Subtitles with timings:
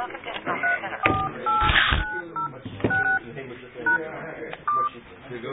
[0.00, 0.96] Welcome to Development Center.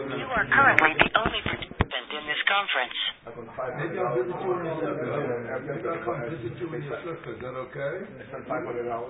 [0.07, 2.95] You are currently the only participant in this conference.
[3.27, 5.19] Maybe I'll visit you in your sukkah.
[5.67, 7.35] Maybe I'll come visit you in your sukkah.
[7.35, 8.07] Is that okay?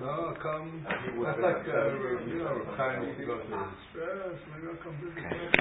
[0.01, 0.81] No, I'll come.
[0.89, 1.85] That's like, uh,
[2.25, 3.77] you know, time to go to his.
[3.93, 5.53] Maybe I'll come visit you.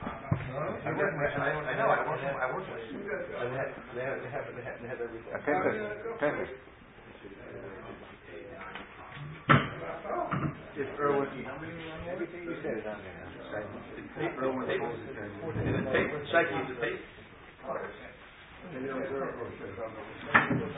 [0.00, 0.88] Huh?
[0.88, 1.12] I work.
[1.20, 1.84] I, I know.
[1.84, 2.24] I work.
[2.24, 2.64] I work.
[2.64, 3.76] And they have.
[3.92, 4.16] They have.
[4.24, 4.48] They have.
[4.56, 5.36] They have, they have everything.
[10.80, 11.28] If Erwin,
[12.08, 13.20] everything you said is on there.
[14.16, 14.32] Tape.
[14.40, 14.64] Erwin.
[14.64, 14.80] Tape.
[14.80, 16.08] Is it tape?
[16.32, 17.04] Shaki, is it tape?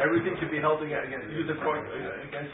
[0.02, 2.50] Everything should be held against, use the court against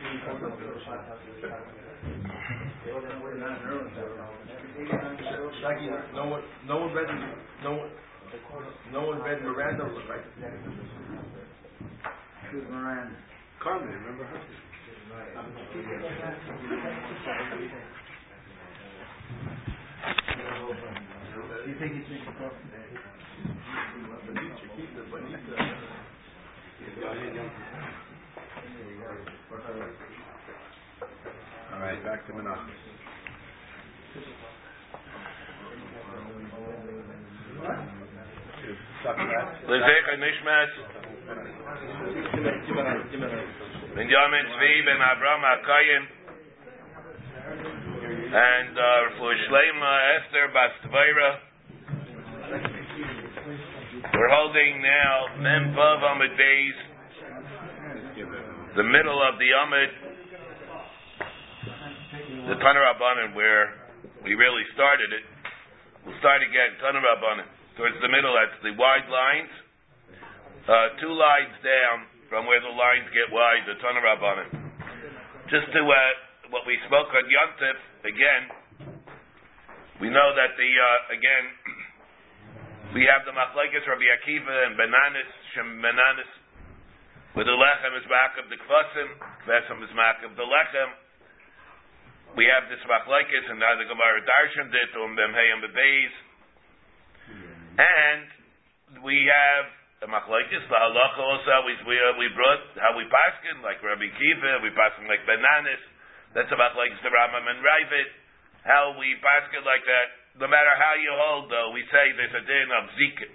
[5.65, 7.09] Shaki, no one, no one read,
[7.65, 7.91] no one,
[8.93, 10.21] no one read Miranda, right?
[12.53, 13.17] Who's Moran?
[13.63, 14.68] Carmen, remember her?
[15.09, 15.17] You
[21.79, 22.69] think he's making coffee?
[31.73, 32.69] All right, back to Menachem.
[39.69, 40.69] Lezecha Nishmat
[43.95, 46.05] Ben Yamin Tzvi Ben Abraham HaKayim
[48.29, 51.31] and uh, for Shlema Esther Bastvaira
[54.15, 56.79] we're holding now Mem Vav Amid Beis.
[58.77, 59.91] The middle of the Amid.
[62.49, 63.75] The Tanur Rabbanim where
[64.25, 65.25] we really started it.
[66.05, 66.77] We'll start again.
[66.83, 67.47] Tanur Rabbanim
[67.79, 69.55] towards the middle, that's the wide lines.
[70.67, 74.49] Uh, two lines down from where the lines get wide, the Tanur Rabbanim.
[75.49, 75.97] Just to uh,
[76.53, 78.43] what we spoke on Yontif, again,
[80.01, 81.45] we know that the, uh, again,
[82.97, 86.33] we have the Machlekes Rabbi Akiva and Benanis, Shem Benanis,
[87.33, 89.09] where the Lechem is back of the Kvasim,
[89.49, 90.91] Kvasim is back of the Lechem.
[92.37, 96.15] We have this Machlekes, and now the Gemara Darshan did, um, and Bebeis,
[97.79, 99.65] and we have
[99.99, 104.07] the machlekes, the halacha also we we, uh, we brought how we paskin like Rabbi
[104.07, 105.83] Kiva, we paskin like Benanis.
[106.39, 108.09] That's about like the Rambam and Ravid.
[108.63, 110.09] How we paskin like that.
[110.39, 113.33] No matter how you hold, though, we say there's a din of zikin.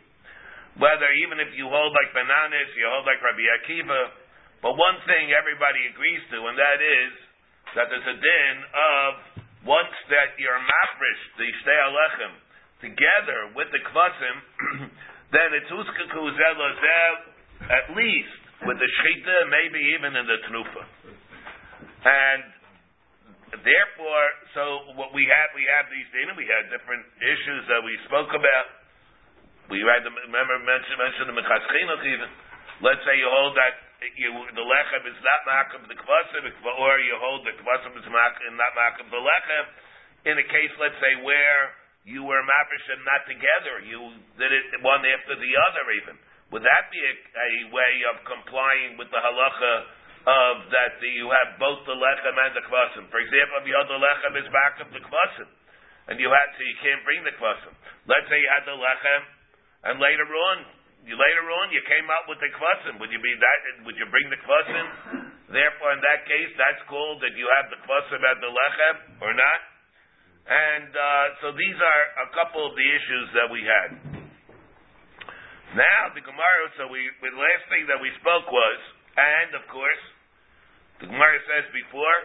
[0.79, 4.01] Whether even if you hold like Benanis, you hold like Rabbi Akiva.
[4.63, 7.11] But one thing everybody agrees to, and that is
[7.75, 9.11] that there's a din of
[9.67, 12.33] once that you're mafresh the shtei alechem
[12.83, 14.35] together with the kvasim,
[15.33, 17.17] then it's zelazel
[17.73, 18.33] at least
[18.63, 20.83] with the shchita, maybe even in the tnufa.
[22.03, 22.43] And
[23.65, 24.63] therefore, so
[24.95, 28.67] what we have, we have these dinim, we had different issues that we spoke about.
[29.71, 32.29] We had, remember, mentioned, mentioned the mechaschinach even.
[32.83, 33.73] Let's say you hold that
[34.19, 38.51] you, the lechem is not makim the kvasim, or you hold the kvasim is makim,
[38.59, 39.65] not makim the lechem.
[40.27, 41.71] In a case, let's say, where
[42.03, 43.79] you were and not together.
[43.87, 43.99] You
[44.35, 46.15] did it one after the other even.
[46.51, 49.73] Would that be a, a way of complying with the halacha
[50.23, 53.07] of that the, you have both the lechem and the kvasim?
[53.07, 55.49] For example, if you had the lechem is back of the kvasim,
[56.11, 57.73] and you had to, you can't bring the kvasim.
[58.05, 59.21] Let's say you had the lechem,
[59.87, 60.55] and later on,
[61.07, 62.99] you later on you came out with the kvasim.
[62.99, 63.59] Would you be that?
[63.87, 64.85] Would you bring the kvasim?
[65.49, 69.31] Therefore, in that case, that's called that you have the kvasim and the lechem, or
[69.31, 69.72] not?
[70.43, 73.89] And uh, so these are a couple of the issues that we had.
[75.79, 76.63] Now the Gemara.
[76.75, 78.79] So we the last thing that we spoke was,
[79.15, 80.03] and of course,
[80.99, 82.17] the Gemara says before,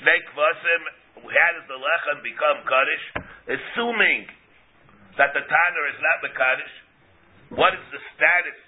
[0.00, 0.82] Shnei Kvasim.
[1.20, 3.04] How does the lechem become kaddish?
[3.60, 4.24] Assuming
[5.20, 6.74] that the tanner is not the kaddish,
[7.52, 8.60] what is the status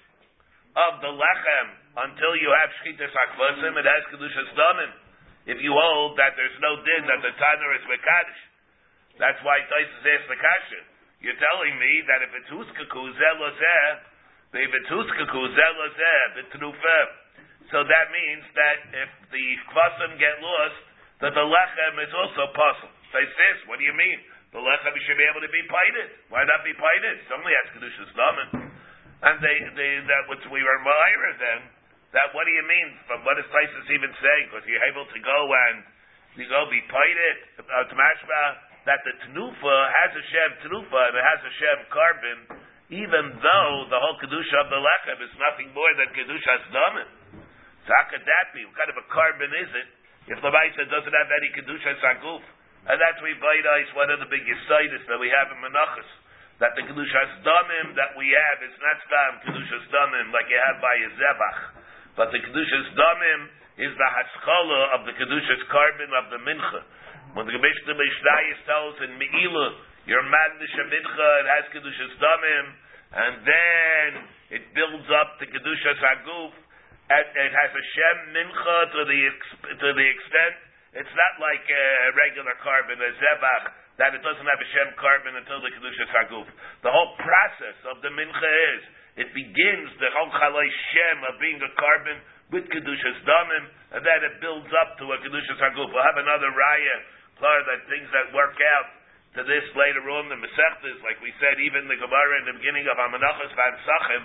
[0.77, 1.67] of the lechem
[2.05, 3.73] until you have shchitas hakvasim?
[3.73, 5.02] It has kedushas damim
[5.45, 8.43] if you hold that there's no din that the tanner is mekadosh.
[9.19, 10.81] That's why Taisus asked the kasha.
[11.19, 13.87] You're telling me that if it's huskaku zelozeh,
[14.59, 17.07] if it's huskaku zelozeh, the trufeh,
[17.71, 20.79] so that means that if the kvasim get lost,
[21.23, 22.95] that the lechem is also possible.
[23.15, 24.19] Taisus, what do you mean?
[24.51, 26.07] The lechem should be able to be pited.
[26.29, 27.23] Why not be pited?
[27.23, 28.69] It only has kedushas damin.
[29.23, 31.59] And they, they, that which we were myra then,
[32.13, 32.89] that what do you mean?
[33.09, 34.45] From what is Taisus even saying?
[34.49, 35.75] Because you're able to go and
[36.37, 38.43] you go be pited uh, to mashma
[38.89, 42.39] that the tenufa has a shem tenufa and it has a shem korban,
[42.93, 47.09] even though the whole kedusha of the lechem is nothing more than kedusha's damin.
[47.85, 48.63] So how could that be?
[48.63, 49.87] What kind of a korban is it
[50.31, 52.43] if the Maisa doesn't have any Kedusha Saguf.
[52.83, 56.09] And that's we ice one of the big Yisaitis that we have in Menachas.
[56.59, 60.79] That the Kedushas Damim that we have is not Stam Kedushas Damim like you have
[60.79, 61.82] by a Zebach.
[62.13, 63.41] But the Kedushas Damim
[63.81, 66.81] is the Haskalah of the Kedushas korban of the Mincha.
[67.33, 69.71] When the Mishnah Mishnayis tells in Me'ilah,
[70.05, 72.67] you're mad Mincha, it has Kedushas Damim,
[73.13, 74.09] and then
[74.53, 76.53] it builds up the Kedushas Aguf,
[77.09, 79.19] and it has a Shem Mincha to the,
[79.81, 80.55] to the extent
[80.93, 83.65] it's not like a regular korban, a zebach,
[83.97, 86.45] that it doesn't have a shem korban until the kedusha saguf.
[86.85, 88.81] The whole process of the mincha is
[89.15, 92.17] it begins the whole chalai shem of being a korban
[92.49, 93.65] with kedushas damim,
[93.97, 95.89] and then it builds up to a kedusha saguf.
[95.89, 96.97] We'll have another raya,
[97.37, 98.89] clar that things that work out
[99.37, 102.85] to this later on the Masechtas, like we said, even the Gemara in the beginning
[102.85, 104.23] of Amanachas Van Sachim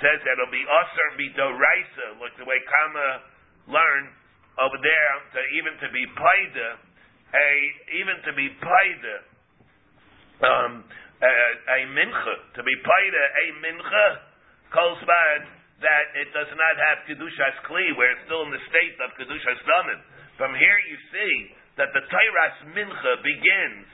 [0.00, 3.08] says that it'll be Aser Midoraisa, like the way Kama
[3.72, 4.12] learned
[4.60, 6.68] over there to even to be paida,
[7.32, 7.50] a
[7.96, 9.16] even to be paida,
[10.44, 10.84] um,
[11.22, 14.06] a, mincha to be paida a mincha
[14.74, 19.14] calls that it does not have kedushas kli where it's still in the state of
[19.18, 20.00] kedushas damin.
[20.38, 21.34] From here you see
[21.78, 23.86] that the Tairas mincha begins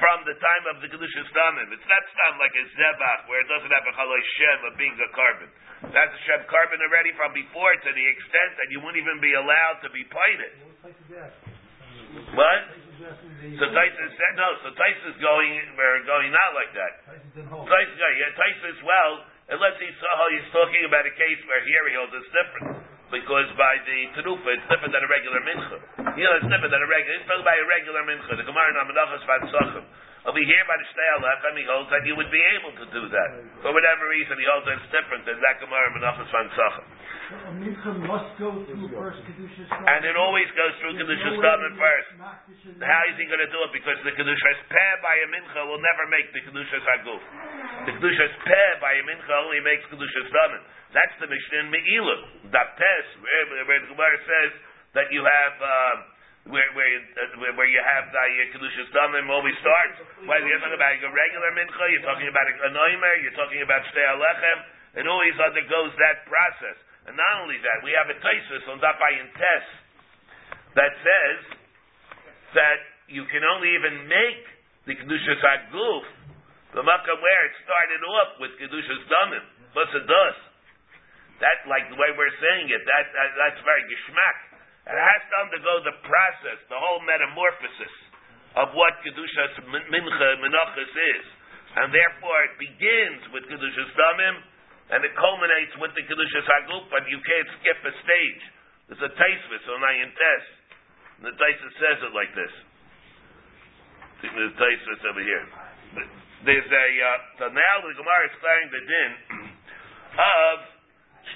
[0.00, 1.68] from the time of the kedushas damin.
[1.72, 4.96] It's not stam like a zebach where it doesn't have a chaloi shem of being
[4.96, 5.50] a korban.
[5.80, 9.32] That's a Shem korban already from before to the extent that you wouldn't even be
[9.32, 10.52] allowed to be plated.
[12.36, 12.89] What?
[13.00, 14.48] So Taisus no.
[14.60, 16.92] So Taisus going we're going not like that.
[17.40, 19.24] Taisus, yeah, Taisus well,
[19.56, 23.48] unless he's uh, he's talking about a case where here he holds it's different because
[23.56, 25.78] by the tenufa it's different than a regular mincha.
[26.14, 27.16] You know, it's different than a regular.
[27.16, 28.32] It's by a regular mincha.
[28.36, 29.84] The Gemara Namadachas Vatsachim.
[30.28, 33.08] Over here by the Shtei Alechem, he holds that you would be able to do
[33.08, 33.30] that.
[33.64, 36.52] For whatever reason, he holds that it's different than that Gemara Menachas Van
[37.30, 38.02] Sachem.
[38.10, 42.10] must go through first Kedusha And it always goes through Kedusha Stamen first.
[42.82, 43.70] How is he going to do it?
[43.70, 47.22] Because the Kedusha Peh by a Mincha will never make the Kedusha Saguf.
[47.86, 50.62] The Kedusha Peh by a Mincha only makes Kedusha Stamen.
[50.90, 52.50] That's the Mishnah in Me'ilah.
[52.50, 54.50] Daptes, where, where the Gemara says
[54.98, 55.54] that you have...
[55.62, 56.18] Uh,
[56.48, 60.00] where where uh, where, where you have the uh, kedushas damim always starts.
[60.24, 63.60] Whether you're talking about a regular mincha, you're talking about a, a noimer, you're talking
[63.60, 64.58] about shtei alechem,
[64.96, 66.80] it always undergoes that process.
[67.08, 69.64] And not only that, we have a taisus on that by Tes
[70.76, 71.40] that says
[72.54, 74.42] that you can only even make
[74.86, 76.06] the kedushas aguf
[76.70, 79.42] the makkah where it started off with kedushas damim,
[79.74, 80.38] plus it does.
[81.42, 84.36] That like the way we're saying it, that, that that's very geschmack.
[84.86, 87.94] It has to undergo the process, the whole metamorphosis
[88.58, 91.24] of what Kedushas Mincha Menachas is.
[91.78, 94.36] And therefore it begins with Kedushas Damim,
[94.90, 98.42] and it culminates with the Kedushas Haguf, but you can't skip a stage.
[98.90, 100.44] There's a Taisvis on Ayin Tes.
[101.20, 102.54] And the Taisvis says it like this.
[104.26, 105.46] There's Taisvis over here.
[106.42, 109.10] There's a, uh, so now the Gemara is declaring the din
[110.50, 110.56] of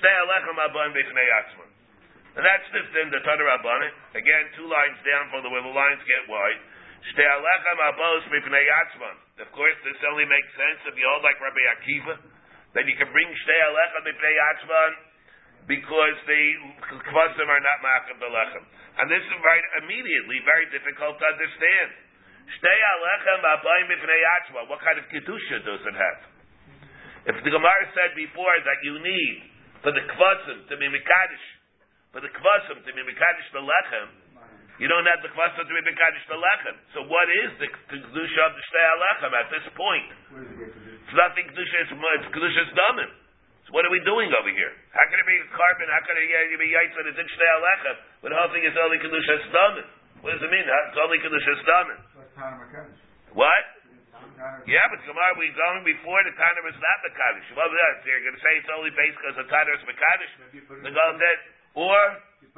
[0.01, 1.71] Shtei Alechem Abon B'Chnei Atzman.
[2.35, 4.19] And that's this in the Tanur Rabbanim.
[4.19, 6.59] Again, two lines down from the where the lines get wide.
[7.13, 9.45] Shtei alechem abos mipnei yatzman.
[9.45, 12.34] Of course, this only makes sense if you hold like Rabbi Akiva.
[12.75, 14.93] Then you can bring shtei alechem mipnei yatzman
[15.71, 16.43] because the
[16.91, 18.65] kvasim are not ma'akim belechem.
[18.99, 21.89] And this is right immediately very difficult to understand.
[22.59, 24.67] Shtei alechem abayim mipnei yatzman.
[24.67, 26.21] What kind of kedusha does it have?
[27.25, 29.37] If the Gemara said before that you need
[29.81, 31.45] for the kvasim to be mikdash
[32.13, 33.63] for the kvasim to be mekadosh the
[34.83, 36.77] you don't have the kvasim to be mekadosh the lechem.
[36.95, 40.09] So what is the kedusha of the shtei lechem at this point?
[40.35, 41.77] It's nothing kedusha.
[41.87, 43.11] It's, it's kedusha's damin.
[43.65, 44.75] So what are we doing over here?
[44.91, 45.87] How can it be a korban?
[45.89, 48.75] How can it be yaitz when it's in shtei lechem when the whole thing is
[48.75, 49.87] only kedusha's damin?
[50.27, 50.67] What does it mean?
[50.67, 51.99] It's only kedusha's damin.
[53.35, 53.65] What?
[54.67, 57.49] Yeah, but Gemara, we're going before the Tanner is not the Kaddish.
[57.55, 60.33] Well, you're going to say it's only based because the Tanner is Kaddish.
[60.83, 61.39] The Golden Dead.
[61.75, 61.95] Or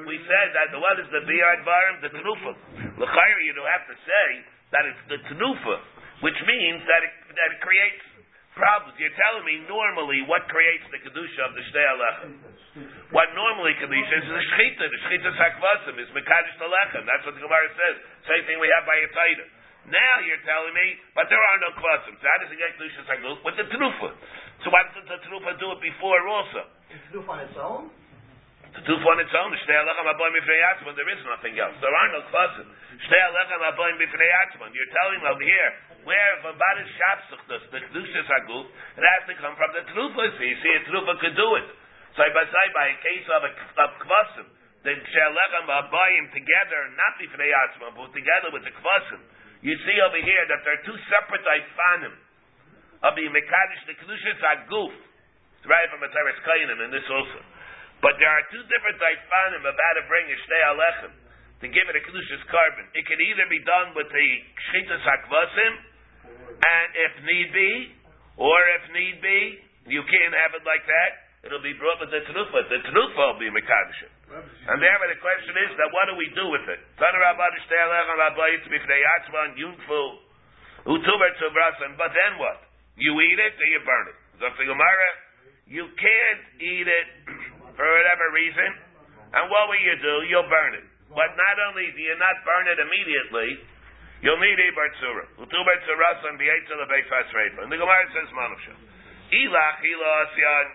[0.04, 2.52] we said that the what is the biyad varim, the tenufa.
[3.00, 4.28] L'chayr, you don't have to say
[4.76, 5.76] that it's the tenufa,
[6.20, 8.04] which means that it, that it creates
[8.52, 8.92] problems.
[9.00, 12.28] You're telling me normally what creates the kedusha of the shtei alechem.
[13.08, 14.84] What normally kedusha is the shchita.
[14.84, 17.08] The shchita sakvasim is mekadosh alechem.
[17.08, 17.96] That's what the Gemara says.
[18.28, 19.48] Same thing we have by a taita.
[19.88, 22.20] Now you're telling me, but there are no kvasim.
[22.20, 23.40] So how does it get kedusha sakvasim?
[23.48, 24.12] With the tenufa.
[24.60, 26.68] So why doesn't the tenufa do it before also?
[26.92, 27.95] Is tenufa on its own?
[28.76, 31.72] To do on its own, Shtei Alechem Aboim B'fnei Yatzman, there is nothing else.
[31.80, 32.68] There are no kvasim.
[33.08, 34.68] Shtei Alechem Aboim B'fnei Yatzman.
[34.76, 35.70] You're telling over here,
[36.04, 39.80] where if a bad is shapsuchtas, the kedushas aguf, it has to come from the
[39.96, 40.28] trufa.
[40.28, 41.68] So you see, a trufa could do it.
[42.20, 44.46] Side by side, by a case of a of kvasim,
[44.84, 49.24] the shelechem abayim together, not b'fnei atzma, but together with the kvasim.
[49.64, 52.12] You see over here that there are two separate ifanim
[53.08, 54.92] of the mekadosh the kedushas aguf.
[55.58, 57.40] It's right from Materis Kainim in this also.
[58.04, 61.12] But there are two different ifanim of how to bring a shtei alechem
[61.64, 62.84] to give it a kedushas korban.
[62.92, 64.28] It can either be done with the
[64.68, 65.72] shchitas hakvasim,
[66.56, 67.72] and if need be,
[68.36, 69.40] or if need be,
[69.88, 71.26] you can't have it like that.
[71.46, 72.58] It'll be brought with the tenufa.
[72.68, 74.02] The tenufa will be mekadosh.
[74.66, 76.82] And there, the question is that what do we do with it?
[76.98, 77.14] But
[82.12, 82.58] then what?
[82.98, 84.18] You eat it or you burn it.
[85.66, 87.08] You can't eat it
[87.76, 88.70] for whatever reason.
[89.36, 90.14] And what will you do?
[90.32, 90.86] You'll burn it.
[91.12, 93.60] But not only do you not burn it immediately,
[94.24, 95.24] you'll need a bartzura.
[95.44, 97.68] Utubar tzurasan b'yetzel beifas reifa.
[97.68, 98.74] And the Gemara says manusha.
[99.30, 100.66] Ilach ilah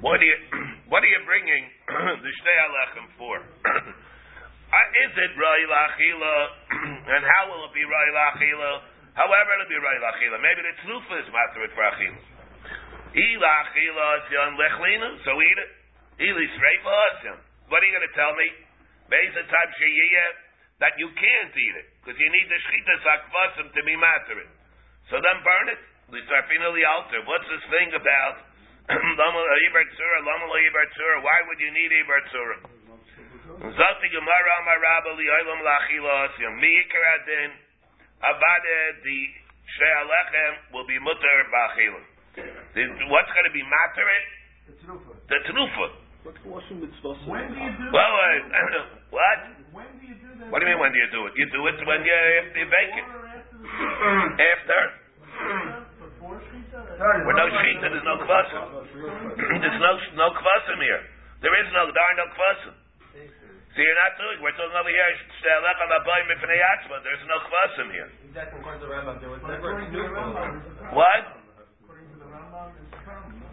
[0.00, 0.38] What are you,
[0.90, 1.64] what are you bringing
[2.24, 3.36] the shtei alechem for?
[4.70, 6.34] Uh, is it rai lachila?
[7.18, 8.86] and how will it be rai lachila?
[9.18, 10.38] However, it'll be rai lachila.
[10.38, 12.22] Maybe the tzufa is matter for achila.
[13.10, 15.70] Ila achila asyan lechlina, so eat it.
[16.18, 17.38] Ili sreifa asyan.
[17.68, 18.48] What are you going to tell me?
[19.10, 19.68] Beisa tab
[20.80, 24.48] that you can't eat it because you need the shchita sakvasim to be matter it.
[25.12, 25.80] So then burn it.
[26.10, 27.22] Lisarfina the altar.
[27.28, 28.36] What's this thing about?
[28.90, 28.98] Why
[31.46, 32.58] would you need Ibar Tzura?
[33.60, 37.54] Zalti Gemara Amar Rabba Li'olam Lachilos Yom Mi'ikar Adin
[38.24, 39.20] Avade the
[39.78, 42.02] She'alechem will be mutter ba'achilim.
[42.36, 44.26] What's going to be matter it?
[45.26, 45.90] The tenufa.
[46.20, 46.36] When
[47.48, 48.84] do you do Well, uh,
[49.16, 49.38] what?
[49.72, 50.52] When do you do that?
[50.52, 51.32] What do you mean when do you do it?
[51.34, 52.12] You do it when you,
[52.44, 53.06] if you bake it.
[54.52, 54.80] After.
[55.96, 57.24] Before Shkita?
[57.24, 58.62] With no shita, there's no kvasim.
[59.64, 61.02] there's no no kvasim here.
[61.40, 62.74] There is no there are no kvasim.
[63.72, 64.42] See, you're not doing.
[64.44, 65.14] We're talking over here.
[65.40, 67.00] Stelech on abayim mifnei atzma.
[67.00, 68.12] There's no kvasim here.
[68.28, 68.60] Exactly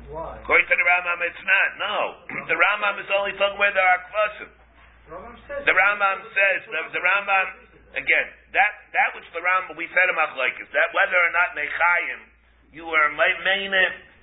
[0.08, 0.40] Why?
[0.40, 1.70] According to the Rambam, it's not.
[1.80, 1.98] No,
[2.52, 4.50] the Rambam is only talking where there are kvasim.
[5.08, 7.48] The Rambam says the, the Rambam
[7.96, 12.20] again that that which the Rambam we said in Machlekes that whether or not nechayim
[12.76, 13.72] you are main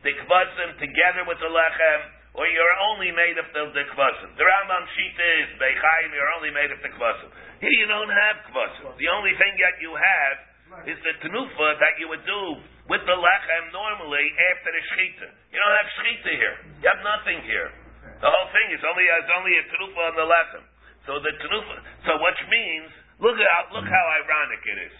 [0.04, 2.00] the kvasim together with the lechem
[2.36, 4.36] or you're only made of the, the kvasim.
[4.36, 7.32] The Rambam sheet is bechayim you're only made of the kvasim.
[7.64, 8.92] Here you don't have kvasim.
[9.00, 10.36] The only thing that you have
[10.84, 15.28] is the tenufa that you would do with the lechem normally after the shechita.
[15.48, 16.56] You don't have shechita here.
[16.84, 17.72] You have nothing here.
[18.20, 20.64] The whole thing is only is only a tenufa on the lechem.
[21.08, 21.76] So the tenufa.
[22.04, 22.88] So which means
[23.20, 24.94] look at look how ironic it is.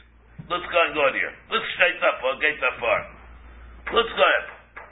[0.48, 1.32] Let's go and go here.
[1.48, 3.00] Let's straight up or get that far.
[3.92, 4.46] Let's go ahead.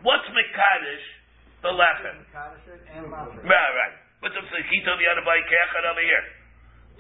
[0.05, 1.07] What's Mekadesh?
[1.61, 2.17] The lechem.
[2.35, 3.95] Right, right.
[4.21, 4.45] What's up?
[4.49, 6.25] He told me how to buy kechet over here.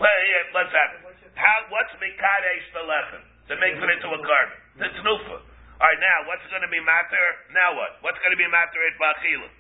[0.01, 1.03] Well, yeah, let's have it.
[1.37, 1.57] How?
[1.69, 3.23] What's Mekadesh the lechem?
[3.49, 4.57] That makes it into a korban.
[4.81, 5.52] The tenufa.
[5.83, 7.27] All right, now what's going to be matter?
[7.51, 7.99] Now what?
[8.07, 9.51] What's going to be matter at bachila?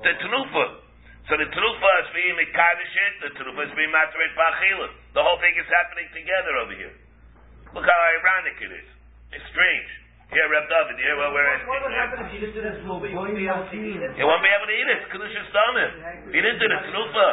[0.00, 0.64] The tenufa.
[1.28, 3.14] So the tenufa is being Mekadesh it.
[3.28, 4.88] The tenufa is being matter at bachila.
[5.12, 6.96] The whole thing is happening together over here.
[7.76, 8.88] Look how ironic it is.
[9.36, 9.90] It's strange.
[10.32, 12.80] Here, Reb David, here where we're at What would happen if you didn't do this
[12.88, 13.12] movie?
[13.12, 14.16] You wouldn't be able to eat it.
[14.16, 15.00] You won't be able to eat it.
[15.12, 15.52] Kedushas.
[15.52, 17.28] If you didn't do the trufa,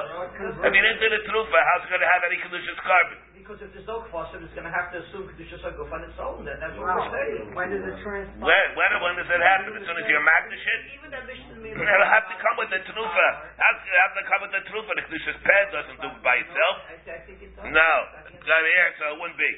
[0.68, 3.31] if you didn't do the trufa, how's it going to have any Kedushas korban?
[3.42, 6.14] Because if there's no kvasim, it's going to have to assume Kedusha Saguf on its
[6.22, 6.46] own.
[6.46, 7.50] Then that's what we're saying.
[7.58, 8.38] When does it transpire?
[8.38, 9.74] When, when, when does that happen?
[9.74, 10.82] As soon as you're magnish it?
[10.94, 13.28] Even that Mishnah made It'll have to come with the trufa.
[13.58, 14.92] How's it have to come with the trufa?
[14.94, 16.76] The Kedushas pad doesn't do it by itself.
[16.86, 17.66] I, I think it does.
[17.66, 17.94] No.
[18.30, 19.54] It's not here, so it wouldn't be.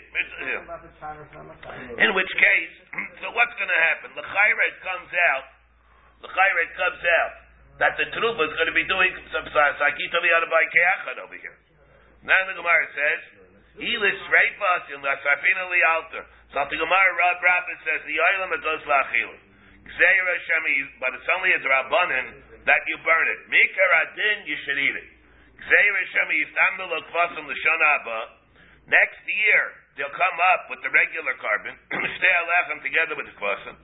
[1.99, 2.73] In which case,
[3.19, 4.15] so what's going to happen?
[4.15, 5.45] The chayret comes out.
[6.23, 7.33] The chayret comes out
[7.83, 11.59] that the trufa is going to be doing some sakita by keachad over here.
[12.23, 13.42] Now the Gemara says,
[13.79, 18.61] "Elis reifas in lasafina li alter." So the Gemara Rab Rabbit says, "The oilam it
[18.61, 19.31] goes lachil."
[19.83, 22.25] Gzeira shemi, but it's only a drabanan
[22.65, 23.39] that you burn it.
[23.49, 25.09] Mikar adin, you should eat it.
[25.59, 28.19] Gzeira shemi yistamdu lokvasim l'shana haba.
[28.87, 29.63] Next year,
[29.95, 31.75] they'll come up with the regular korban,
[32.19, 33.75] stay alechem together with the kvasim.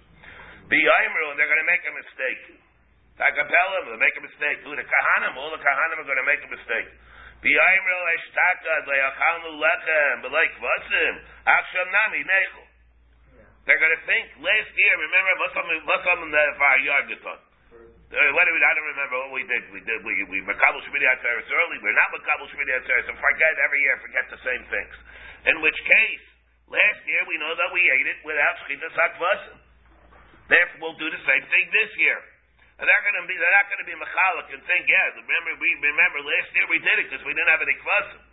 [0.69, 2.43] Be Yimru, and they're going to make a mistake.
[3.17, 4.61] Takapelim, they'll make a mistake.
[4.61, 6.89] Who the kahanim, all the kahanim are going to make a mistake.
[7.39, 11.13] Be Yimru eshtaka le'achanu lechem b'lei kvasim
[11.47, 12.67] achsham nami nechel.
[13.63, 14.93] They're going to think last year.
[14.97, 17.39] Remember, what's on what's the fire yard guitar?
[18.09, 19.69] Uh, what did we, I don't remember what we did.
[19.69, 21.77] We did we we makabel shmini atzeres early.
[21.77, 24.95] We're not makabel shmini atzeres and forget every year forget the same things.
[25.45, 26.25] In which case,
[26.67, 29.61] last year we know that we ate it without shchita sakvasim.
[30.49, 32.19] Therefore, we'll do the same thing this year.
[32.79, 35.51] And they're going to be, they're not going to be mechalik and think, yeah, remember,
[35.59, 38.23] we remember last year we did it because we didn't have any kvasim.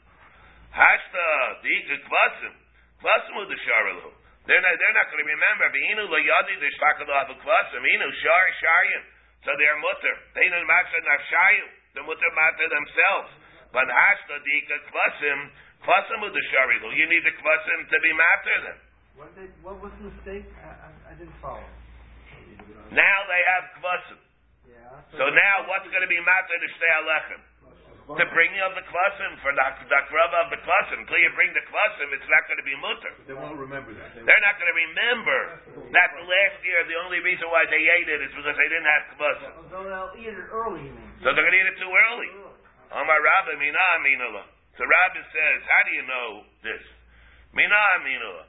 [0.70, 1.26] Hashta,
[1.66, 2.54] the kvasim,
[3.02, 4.14] kvasim with the sharalu.
[4.46, 5.66] They're not, they're not going to remember.
[5.74, 7.82] Beinu lo yadi the shtakalo have kvasim.
[7.82, 9.04] Inu shar sharyim.
[9.42, 10.14] So they're mutter.
[10.38, 11.98] They don't matter nafshayim.
[11.98, 13.30] The mutter matter themselves.
[13.74, 14.56] But hashta the
[14.94, 15.38] kvasim,
[15.82, 16.94] kvasim with the sharalu.
[16.94, 18.78] You need the kvasim to be matter them.
[19.18, 20.46] What, did, what was the mistake?
[20.62, 21.66] I, I, I didn't follow.
[22.94, 24.22] Now they have kvasim.
[25.16, 25.25] Yeah.
[25.25, 27.40] So now what's going to be matter to stay alechem?
[28.06, 31.02] To bring you of the kvasim for the the of the kvasim.
[31.02, 33.12] Until you bring the kvasim, it's not going to be mutter.
[33.26, 34.14] They won't remember that.
[34.14, 35.40] They They're not going to remember
[35.90, 39.04] that last year the only reason why they ate it is because they didn't have
[39.16, 39.52] kvasim.
[39.75, 40.87] So they'll eat it early.
[41.25, 42.30] So they're going to eat it too early.
[42.94, 44.44] Amar Rabbi Mina Aminula.
[44.78, 46.28] So Rabbi says, how do you know
[46.62, 46.85] this?
[47.58, 48.44] Mina Aminula.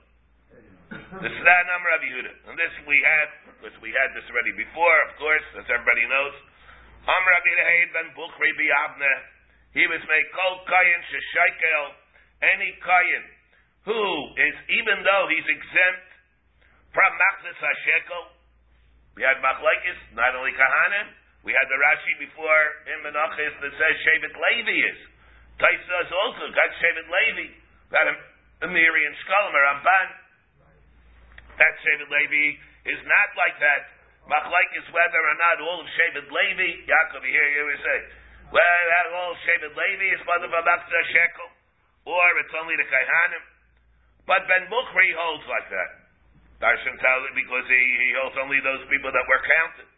[1.17, 2.33] This is that number of Yehuda.
[2.51, 6.36] And this we had, because we had this already before, of course, as everybody knows.
[8.99, 9.21] Ben.
[9.73, 11.83] He was made Kol Kayin Sheshaikel.
[12.43, 13.25] Any Kayin
[13.87, 14.03] who
[14.35, 16.07] is, even though he's exempt
[16.91, 18.23] from Machzis HaShekel,
[19.15, 21.07] we had Machlaikis, not only Kahanim,
[21.47, 24.99] we had the Rashi before in Menachis that says Shevet Levi is.
[25.57, 27.47] Taisa is also got Shevet Levi.
[27.89, 28.15] Got a,
[28.61, 30.07] a Miri a Ramban.
[31.55, 32.59] That Shevet Levi
[32.91, 33.96] is not like that.
[34.27, 38.00] Machlaikis whether or not all of Shevet Levi, Yaakov, you hear you say,
[38.51, 41.50] well, that all Shevet Levi is mother of Machzis HaShekel,
[42.12, 43.43] or it's only the Kahanim.
[44.27, 45.91] But Ben Bukhri holds like that.
[46.60, 49.89] Darshan tells it because he, he holds only those people that were counted.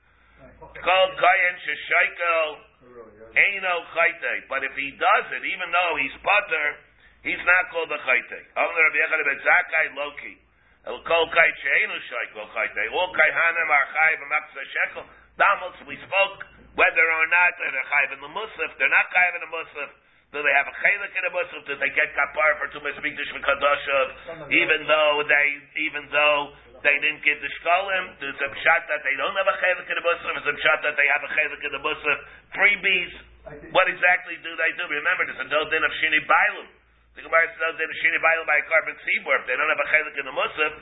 [0.60, 2.48] Called Kayan Sheshaikel
[3.34, 4.34] Eino Chayte.
[4.52, 6.68] But if he does it, even though he's putter,
[7.24, 8.40] he's not called a Chayte.
[8.60, 10.36] Amr Rabbi Yechad ben Zakai Loki.
[10.88, 12.84] El Kol Kayt Sheinu Shaikel Chayte.
[12.96, 15.06] All Kayhanim are and Machzah Shekel.
[15.36, 18.72] Damals, we spoke whether or not they're Chayv in the Musaf.
[18.80, 19.92] They're not Chayv in the Musaf.
[20.30, 21.66] Do they have a chelik in the musaf?
[21.66, 24.54] Do they get kapar for two mesmikdash v'kadoshav?
[24.54, 25.48] Even though they,
[25.90, 26.54] even though
[26.86, 29.98] they didn't get the shkolim, there's a pshat that they don't have a chelik in
[29.98, 30.30] the musaf.
[30.38, 32.18] There's a pshat that they have a chelik in the musaf.
[32.54, 33.14] Freebies.
[33.74, 34.86] What exactly do they do?
[34.86, 36.70] Remember, there's a no din of shini bailim.
[37.20, 39.44] The Gemara says no din of shini bailim by a korban seabor.
[39.44, 40.74] If they don't have a chelik in the musaf,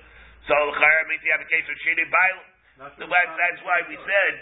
[0.46, 2.46] so l'chayr means you have a case of shini bailim.
[3.02, 4.34] So that, that's why we said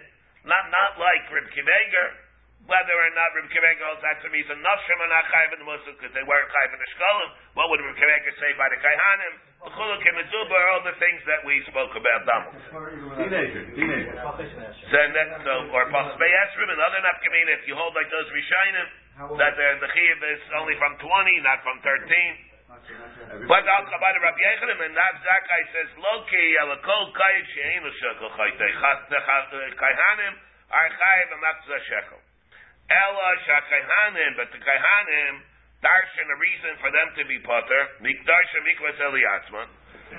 [0.43, 2.09] not not like Reb Akiva Eiger
[2.65, 5.53] whether or not Reb Akiva Eiger holds that to me, so Nafshim are not chayiv
[5.53, 7.29] in the Muslim because they weren't chayiv in the Shkolim.
[7.53, 9.33] What would Reb Akiva Eiger say by the Kaihanim?
[9.65, 12.21] B'chulu kemizuba are all the things that we spoke about.
[12.25, 12.53] Damals.
[13.17, 14.13] Teenager, teenager.
[14.13, 18.87] So, and so or Pasbei Esrim and other Nafkamina, if you hold like those Rishainim,
[19.15, 21.07] that the, the Chiv is only from 20,
[21.47, 23.47] not from 13.
[23.47, 28.71] But Al Chabad Rabbi Yechanim and Rav Zakai says, Loki alakol kayit she'enu shekel chaytei.
[29.79, 30.33] Kaihanim
[30.67, 32.19] are chayiv and matzah shekel.
[32.91, 35.33] Ella shakayhanim, but the kaihanim,
[35.79, 39.69] darshan a reason for them to be potter, mikdarsha mikvas eliyatzman.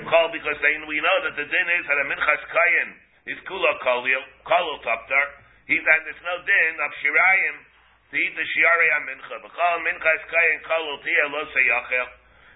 [0.08, 2.90] Call because they, we know that the din is that a minchas kayin
[3.28, 5.26] is kula kolil, kolil toptar.
[5.68, 7.75] He that there's no din of shirayim
[8.10, 9.36] to eat the shiarei mincha.
[9.42, 12.08] Minchas kayin kolil tia lo seyachel.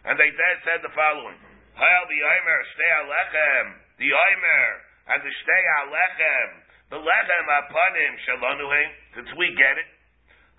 [0.07, 1.39] And they then said the following:
[1.75, 3.67] Hail the omer shtei alechem,
[3.99, 4.67] the omer
[5.11, 6.49] and the shtei alechem,
[6.95, 8.91] the lechem apanim shalonuhem.
[9.19, 9.91] Since we get it,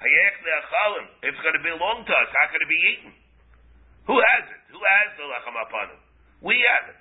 [0.01, 2.29] it's going to belong to us.
[2.35, 3.13] How can it be eaten?
[4.11, 4.61] Who has it?
[4.75, 5.99] Who has the lechem apanim?
[6.41, 6.99] We have it.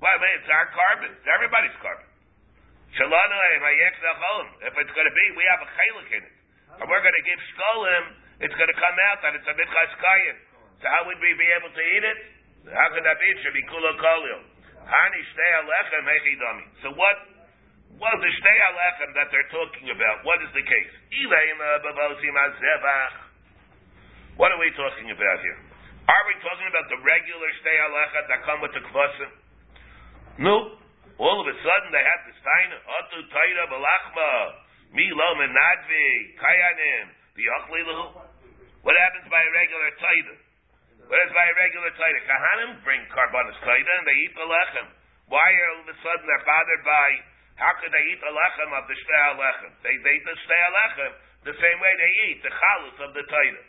[0.00, 1.10] Well, I mean, it's our korban.
[1.10, 2.06] It's everybody's korban.
[2.96, 3.60] Shalonuhem
[4.62, 6.35] If it's going to be, we have a chalik in it,
[6.80, 8.04] and we're going to give shkolim.
[8.44, 10.36] It's going to come out that it's a mitchas kayin.
[10.82, 12.18] So how would we be able to eat it?
[12.68, 13.26] How could that be?
[13.32, 14.40] It should be kula kolil.
[14.84, 16.64] Hani shtei alechem hechidami.
[16.84, 17.16] So what?
[17.96, 20.92] Well, the shtei alechem that they're talking about, what is the case?
[24.36, 25.58] What are we talking about here?
[26.06, 29.30] Are we talking about the regular shtei alechem that come with the kvasim?
[30.44, 30.76] No.
[31.16, 32.76] All of a sudden they have this taina.
[32.76, 34.65] Atu taina balachma.
[34.92, 36.08] Milo menadvi.
[36.38, 37.06] Kayanim.
[37.36, 40.34] What happens by a regular taina?
[41.04, 44.88] Whereas by a regular taina, kahanim bring karbanis taina and they eat the lechem.
[45.28, 47.06] Why are all of a sudden they're bothered by
[47.60, 49.72] how could they eat the lechem of the shtei lechem?
[49.84, 51.12] They, they the shtei lechem
[51.44, 53.62] the same way they eat the chalus of the taina.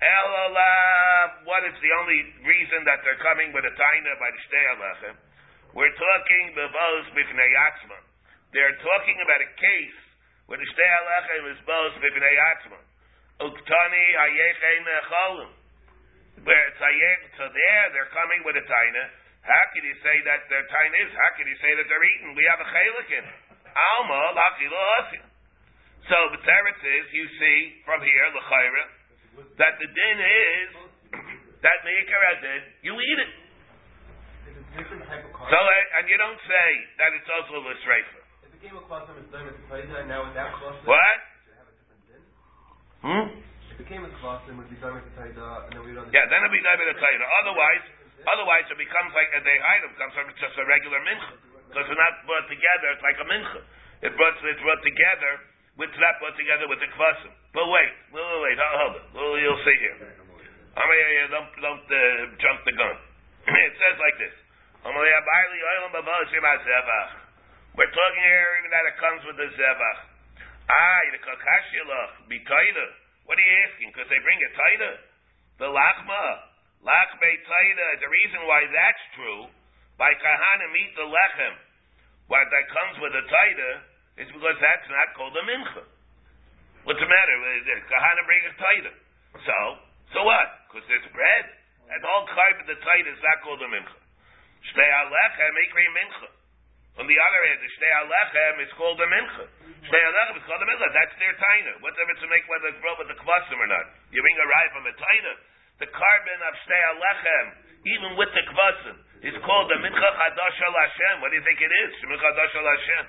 [0.00, 4.64] Elalah, what is the only reason that they're coming with a taina by the shtei
[4.80, 5.16] lechem?
[5.76, 7.52] We're talking bevos bifnei.
[8.56, 10.07] They're talking about a case
[10.48, 12.80] where the shtei lechem is bos bifnei atzma.
[13.38, 15.52] Uktani hayechein necholim
[16.44, 19.04] where it's ayek to there, they're coming with a taina.
[19.42, 21.10] How can you say that their taina is?
[21.14, 22.36] How can you say that they're eating?
[22.36, 23.38] We have a chalik in it.
[23.72, 24.84] Alma lachilo
[26.10, 28.84] So the teretz is, you see from here, l'chayra,
[29.56, 30.70] that the din is
[31.62, 33.32] that meikar adin, you eat it.
[34.48, 35.48] It's a different type of car.
[35.50, 36.68] So, and you don't say
[37.02, 38.27] that it's also l'sreifa.
[40.82, 41.18] What?
[42.98, 43.26] Hmm?
[46.10, 46.98] Yeah, then it'll be done with a.
[46.98, 47.84] Otherwise,
[48.26, 51.38] otherwise it becomes like a day item, becomes like just a regular mincha.
[51.70, 53.60] Because it's not brought together, it's like a mincha.
[54.02, 55.32] It brought, it's brought together,
[55.78, 57.30] with not brought together with the kvasim.
[57.54, 59.04] But wait, wait, wait, wait, hold, it.
[59.14, 59.98] Well, you'll see here.
[60.74, 61.98] I mean, don't, don't uh,
[62.42, 62.96] jump the gun.
[63.46, 64.34] it says like this.
[67.78, 69.98] We're talking here even that it comes with the zevach.
[70.66, 72.86] Ah, the kakashilach, be taida.
[73.22, 73.94] What are you asking?
[73.94, 74.90] Because they bring a taida?
[75.62, 76.24] The lachma,
[76.82, 77.86] lach be taida.
[78.02, 79.46] The reason why that's true,
[79.94, 81.54] by kahanim eat the lechem,
[82.26, 83.70] what that comes with a taida,
[84.26, 85.86] is because that's not called a mincha.
[86.82, 87.36] What's the matter?
[87.86, 88.54] Kahanim bring a.
[89.38, 89.58] So,
[90.18, 90.66] so what?
[90.66, 91.46] Because there's bread.
[91.94, 93.98] And all kind of the taida is not called a mincha.
[94.66, 96.37] Shtei alechem ikri mincha.
[96.98, 99.46] On the other hand, the shtei alechem is called a mincha.
[99.86, 100.86] Shtei alechem is called a mincha.
[100.90, 101.72] That's their taina.
[101.78, 103.86] What's ever to make whether it's brought with the kvasim or not?
[104.10, 105.32] You bring a rye from a taina.
[105.78, 107.46] The korban of shtei alechem,
[107.86, 108.96] even with the kvasim,
[109.30, 111.14] is called the mincha chadash al Hashem.
[111.22, 111.90] What do you think it is?
[112.02, 113.04] Mincha chadash al Hashem.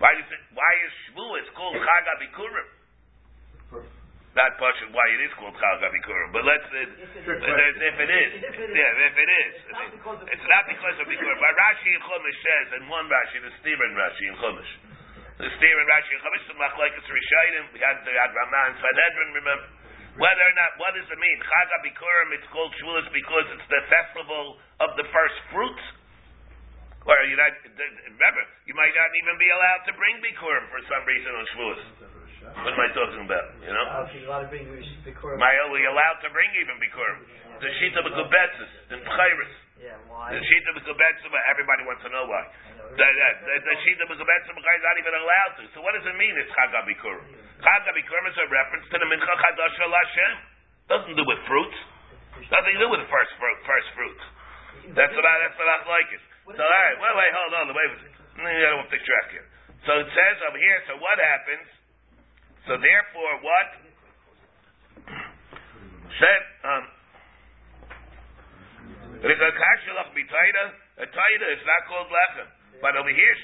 [0.00, 0.42] Why is it?
[0.56, 2.79] Why is Shavuos called Chag Abikurim?
[4.30, 8.30] Not partial why it is called Chag Abikurim, but let's uh, if it is,
[8.78, 9.54] yeah, if it is,
[10.30, 11.34] it's not because of Bikurim.
[11.34, 14.70] But Rashi in Chumash says, and one Rashi, the Stephen Rashi in Chumash,
[15.34, 19.30] the Stephen Rashi in Chumash, the Machlekes Rishayim, we had the had Ramah and Sanhedrin,
[19.34, 19.66] remember.
[20.14, 21.38] Whether or not, what does it mean?
[21.42, 25.84] Chag Abikurim, it's called Shavuos because it's the festival of the first fruits.
[27.02, 31.02] Or you not, remember, you might not even be allowed to bring Bikurim for some
[31.02, 31.99] reason on Shavuos.
[32.40, 33.46] What am I talking about?
[33.60, 33.84] You know?
[33.84, 34.64] Oh, okay, you allowed to bring
[35.04, 35.36] Bikurim.
[35.36, 37.20] Am I only allowed to bring even Bikurim?
[37.60, 39.54] The Shita Mekubetzis, in Pchairis.
[39.76, 40.32] Yeah, why?
[40.32, 42.48] The Shita Mekubetzis, everybody wants to know why.
[42.96, 45.62] The, the, the, the Shita Mekubetzis is not even allowed to.
[45.76, 47.28] So what does it mean it's Chag HaBikurim?
[47.60, 50.32] Chag HaBikurim is a reference to the Mincha Chadash Shel Hashem.
[50.88, 51.76] Doesn't do with fruits.
[52.48, 54.24] Nothing to do with the first fruit, first fruits.
[54.96, 56.22] That's what I, that's what I like it.
[56.50, 57.90] So, all right, wait, wait, hold on, wait.
[58.40, 59.46] I don't want to track here.
[59.84, 60.80] So it says over here.
[60.88, 61.68] So what happens?
[62.70, 63.68] So therefore, what
[66.22, 66.42] said?
[66.62, 66.84] Um,
[69.26, 72.46] a taida is not called lechem,
[72.78, 73.34] but over here,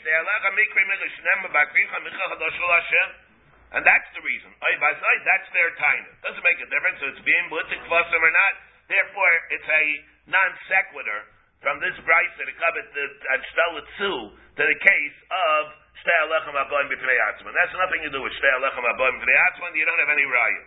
[3.74, 4.50] and that's the reason.
[4.62, 6.06] That's their taina.
[6.22, 8.54] Doesn't make a difference if it's being the kvasim or not.
[8.86, 9.84] Therefore, it's a
[10.30, 11.26] non sequitur
[11.66, 15.62] from this Bryce that it covered the Adshtalitzu to the case of
[16.00, 17.52] Shtei Alechem Aboim B'Pnei Atzman.
[17.52, 19.76] That's nothing to do with Shtei Alechem Aboim B'Pnei Atzman.
[19.76, 20.62] You don't have any raya.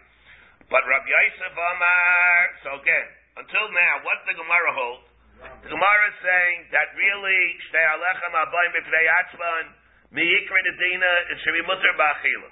[0.70, 2.42] But Rabbi Yosef Amar.
[2.62, 3.08] So again,
[3.42, 5.10] until now, what the Gemara holds?
[5.66, 9.66] The Gemara is saying that really Shtei Alechem Aboim B'Pnei Atzman
[10.14, 12.50] Miyikra Nedina it should be Mutter Ba'achila.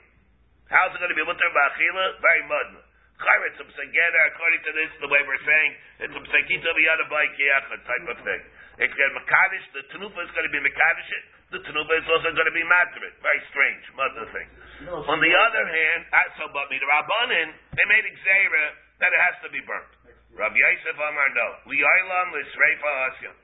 [0.74, 2.06] How's it going to be Mutter Ba'achila?
[2.18, 2.82] Very mudna.
[3.18, 5.72] Chayr, it's a according to this, the way we're saying,
[6.06, 8.42] it's a psegita b'yada b'aykiachad type of thing.
[8.78, 11.10] It's going to be Makadish, the Tanufa is going to be Makadish,
[11.50, 13.14] the Tanufa is also going to be Matrit.
[13.26, 14.50] Very strange, mother thing.
[14.86, 16.02] No, On the other hand,
[16.38, 18.66] so but me, the Rabbanin, they made Xera
[19.02, 19.90] that it has to be burnt.
[20.38, 21.48] Rabbi Yosef Amar, no.
[21.66, 23.36] Li'aylam l'sreifa asyan.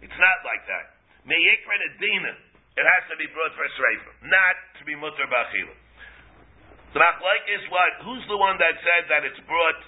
[0.00, 0.96] It's not like that.
[1.28, 2.32] Me'yikra dina.
[2.80, 5.76] It has to be brought for sreifa, not to be mutter b'achila.
[6.96, 7.92] The machlek is what?
[8.08, 9.80] Who's the one that said that it's brought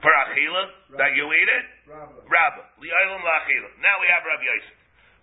[0.00, 1.66] for achila, that you eat it?
[1.88, 2.62] Rabba.
[2.78, 3.68] Li'aylam la'achila.
[3.80, 4.76] Now we have Rabbi Yosef.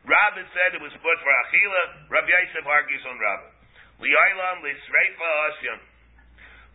[0.06, 2.10] Rabba said it was brought for achila.
[2.10, 3.48] Rabbi Yosef argues on Rabba.
[4.02, 5.80] Li'aylam l'sreifa asyan.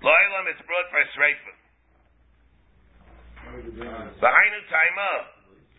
[0.02, 1.52] Li'aylam it's brought for sreifa.
[3.50, 5.12] Behind the taima.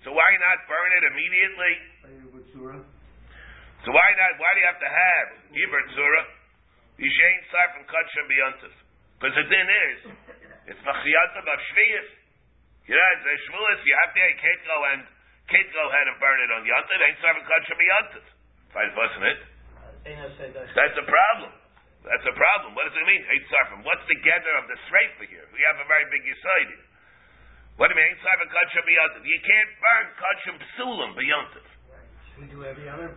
[0.03, 1.73] So why not burn it immediately?
[3.85, 4.31] So why not?
[4.37, 6.23] Why do you have to have Iber Tzura?
[6.99, 7.37] Yishain
[7.79, 8.75] and Kachim B'yantif.
[9.17, 9.99] Because the din is,
[10.73, 12.20] it's Machiyantav of Shviyas.
[12.89, 15.01] You know, it's a Shvuas, you have to have Ketro and
[15.51, 18.25] Ketro head and burn it on Yantif, ain't Sarf and Kachim B'yantif.
[18.73, 19.39] Fine, wasn't it?
[20.73, 21.51] That's a problem.
[22.01, 22.73] That's a problem.
[22.73, 23.21] What does it mean?
[23.29, 23.85] Eight Sarfim.
[23.85, 25.45] What's the gather of the Sreifa here?
[25.53, 26.69] We have a very big Yisoid.
[27.77, 28.09] What do you mean?
[28.09, 29.21] Eight Sarfim Kachim B'yantif.
[29.21, 31.65] You can't burn Kachim Psulim other.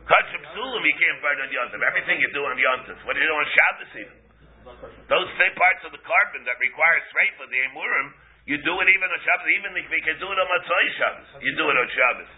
[0.04, 1.80] Kachim Psulim you can't burn on Yantif.
[1.80, 3.00] Everything you do on Yantif.
[3.08, 4.18] What do you do on Shabbos even?
[5.08, 8.12] Those same parts of the korban that require Sreifa, the Emurim,
[8.44, 11.28] You do it even on Shabbos, even if you can do it on Matzai Shabbos.
[11.40, 12.30] You do it on Shabbos.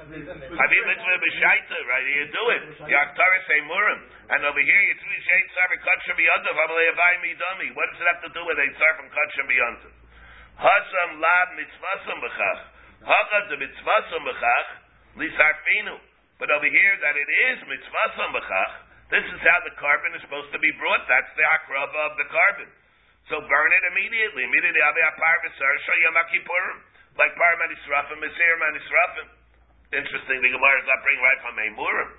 [0.54, 2.06] Havim mitzvah b'shaita, right?
[2.06, 2.62] You do it.
[2.78, 4.00] The Yaktara say murim.
[4.30, 6.54] And over here, you three shade sarf and kutcher beyontav.
[6.54, 7.74] Amalei avai midami.
[7.74, 9.92] What does it have to do with a sarf and kutcher beyontav?
[10.62, 12.60] Hasam lab mitzvasam b'chach.
[13.02, 14.68] Hagad the mitzvasam b'chach
[15.18, 15.98] lisarfinu.
[16.38, 18.72] But over here, that it is mitzvasam b'chach.
[19.10, 21.02] This is how the korban is supposed to be brought.
[21.10, 22.70] That's the akrava of the korban.
[23.26, 24.46] So burn it immediately.
[24.46, 26.78] Immediately, Avi Apar V'sar Shayam Kippurim.
[27.18, 29.28] Like Par Manisrafim, Mesir Manisrafim.
[29.96, 32.10] Interesting, the Gemara is not bringing right from Eimurim.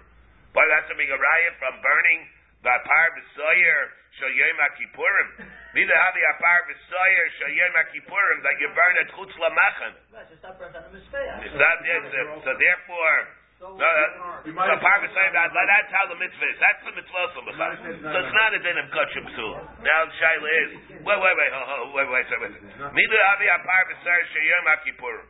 [0.52, 2.20] Why that's a big raya from burning
[2.66, 3.80] the Apar V'sayir
[4.20, 5.48] Shayam Kippurim.
[5.78, 9.94] Neither Avi Apar V'sayir Shayam Kippurim that you burn at Chutz Lamachan.
[10.12, 11.46] Right, just not burnt on the mizbeach.
[11.46, 13.16] It's not, it's, so therefore,
[13.58, 16.58] So, no, uh, so Par V'sayir, that, that's how the mitzvah is.
[16.62, 18.06] That's the mitzvah of B'chach.
[18.06, 19.58] So it's not a din of Kachim Psul.
[19.82, 22.54] Now the Shaila is, wait, wait, wait, oh, wait, wait, wait, wait.
[22.78, 25.26] Neither Avi Apar V'sayir Shayam Kippurim.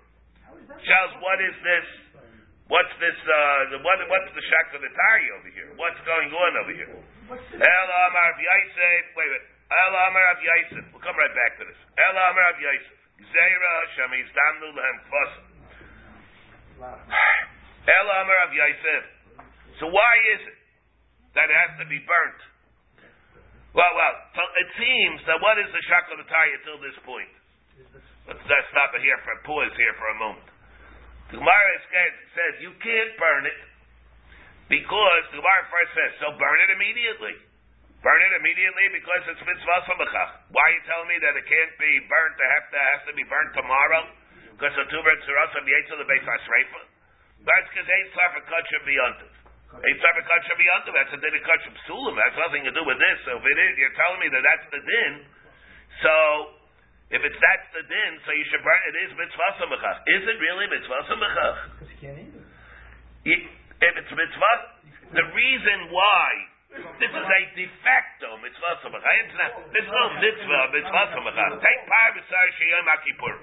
[0.76, 1.88] Charles, what is this?
[2.68, 3.16] What's this?
[3.16, 5.72] Uh, the- what, what's the shak of the tari over here?
[5.80, 7.00] What's going on over here?
[7.32, 9.04] El Amar of Yosef.
[9.16, 9.44] Wait, wait.
[9.72, 10.84] El Amar of Yosef.
[10.92, 11.80] We'll come right back to this.
[11.96, 12.92] El Amar of Yosef.
[13.24, 15.48] Gzeira Shemiz Damnu Lehem Kvasim.
[17.88, 19.04] El Amar of Yosef.
[19.80, 20.60] So why is it
[21.40, 22.42] that it has to be burnt?
[23.72, 24.16] Well, well.
[24.36, 27.32] So it seems that what is the shak of the tari until this point?
[28.28, 30.48] Let's, let's stop it here for a pause here for a moment.
[31.32, 33.60] The Gemara says you can't burn it
[34.68, 37.36] because the Gemara first says so burn it immediately.
[38.04, 40.32] Burn it immediately because it's mitzvah samachach.
[40.52, 42.36] Why are you telling me that it can't be burnt?
[42.36, 44.12] It have to has to be burnt tomorrow
[44.58, 45.72] because the two birds are also the
[46.02, 46.97] the base hasreifa.
[47.48, 49.32] That's because eight sarfa kutcha beyontiv.
[49.80, 50.92] Eight sarfa kutcha beyontiv.
[50.94, 52.16] That's a din of psulim.
[52.20, 53.18] That's nothing to do with this.
[53.24, 55.14] So if it is, you're telling me that that's the din.
[56.04, 56.14] So
[57.16, 58.94] if it's that's the din, so you should burn it.
[59.08, 59.98] Is mitzvah samachach.
[60.12, 61.58] Is it really mitzvah samachach?
[61.80, 62.46] Because you can't eat it.
[63.28, 63.48] Y-
[63.80, 64.56] If it's mitzvah,
[65.16, 66.28] the reason why
[66.98, 69.18] this is a de facto mitzvah samachach.
[69.26, 69.52] It's not.
[69.74, 71.52] There's no mitzvah mitzvah samachach.
[71.62, 73.34] Take par b'sar sheyom hakipur.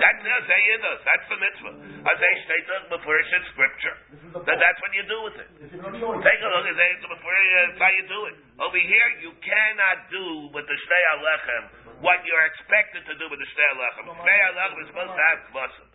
[0.00, 1.00] That's the Zayyidos.
[1.04, 1.72] That's the mitzvah.
[2.06, 3.96] As a state before it's scripture.
[4.44, 5.50] That that's what you do with it.
[5.60, 8.36] Take a look at it that's uh, how you do it.
[8.60, 11.64] Over here, you cannot do with the shtei alechem
[12.00, 14.04] what you're expected to do with the shtei alechem.
[14.16, 15.86] Shtei alechem is supposed to have kvasim.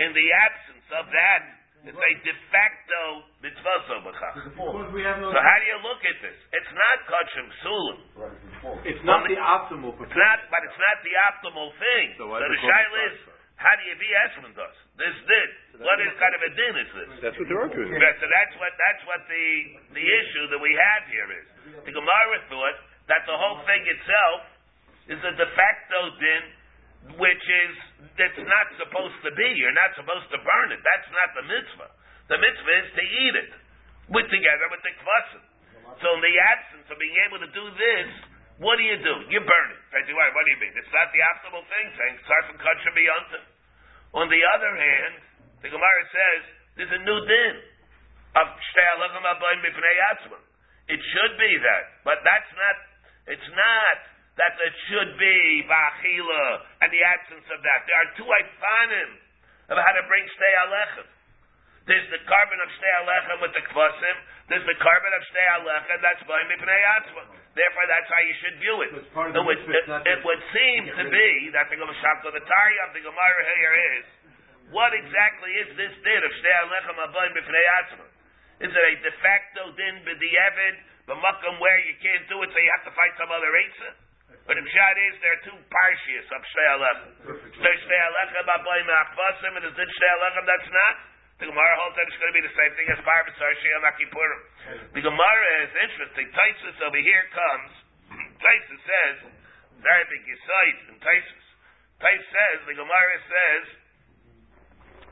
[0.00, 1.40] In the absence of that,
[1.84, 3.02] it's a de facto
[3.44, 4.34] mitzvah sobachach.
[4.56, 5.30] Because we have no.
[5.30, 6.38] So how do you look at this?
[6.56, 7.98] It's not kachim sulim.
[8.88, 12.06] It's not the optimal for It's not, but it's not the optimal thing.
[12.16, 13.16] So So, the it called shaila is,
[13.56, 14.76] how do you be esmond does?
[15.00, 15.50] This din.
[15.84, 17.10] What is kind of a din is this?
[17.24, 17.92] That's what they're arguing.
[17.92, 19.46] Right, so that's what that's what the
[19.96, 21.46] the issue that we have here is.
[21.84, 22.76] The Gemara thought
[23.08, 24.40] that the whole thing itself
[25.06, 26.42] is a de facto din,
[27.14, 27.74] which is
[28.18, 29.48] that's not supposed to be.
[29.54, 30.80] You're not supposed to burn it.
[30.82, 31.90] That's not the mitzvah.
[32.26, 33.52] The mitzvah is to eat it
[34.10, 35.44] with together with the kvasim.
[36.02, 38.10] So in the absence of being able to do this,
[38.58, 39.14] what do you do?
[39.30, 39.80] You burn it.
[39.92, 40.74] What do you mean?
[40.74, 41.86] It's not the optimal thing.
[41.94, 43.40] Saying sarf and cut should be unto.
[44.16, 45.14] On the other hand,
[45.60, 46.40] the Gemara says
[46.80, 47.54] there's a new din
[48.36, 48.96] of shtei.
[50.86, 52.76] It should be that, but that's not.
[53.26, 53.98] It's not
[54.36, 56.44] that it should be ba'achila
[56.84, 57.78] and the absence of that.
[57.88, 59.10] There are two ifanim
[59.72, 61.08] of how to bring shtei alechem.
[61.88, 64.16] There's the korban of shtei alechem with the kvasim.
[64.52, 67.22] There's the korban of shtei alechem that's bayim b'pnei atzma.
[67.56, 68.90] Therefore, that's how you should view it.
[68.92, 71.72] So it's part of So the it, mitzvah, it, it would seem to be that
[71.72, 74.06] the Gemara the Tari of the Gemara here is
[74.76, 78.06] what exactly is this din of Shtei Alechem Abayim B'Fnei Atzma?
[78.66, 80.76] Is it a de facto din b'di'evid,
[81.08, 84.05] b'makom where you can't do it, so you have to find some other Eitzah?
[84.46, 87.10] But the Pshat is there are two parshias of Shtei Alechem.
[87.58, 90.94] So Shtei Alechem Abayim Akvasim, and is it Shtei Alechem that's not?
[91.36, 93.84] The Gemara holds that it's going to be the same thing as Par B'Sar Sheyam
[93.84, 94.40] Akipurim.
[94.96, 96.32] The Gemara is interesting.
[96.32, 97.72] Taisus over here comes.
[98.44, 99.16] Taisus says,
[99.84, 101.46] very big yisoid in Taisus.
[102.00, 103.64] Tais says, the Gemara says,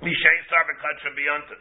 [0.01, 1.61] Mishay Sar B'Katra B'Yontif.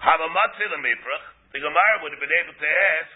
[0.00, 3.12] Havamatzi L'Miprach, the Gemara would have been able to ask,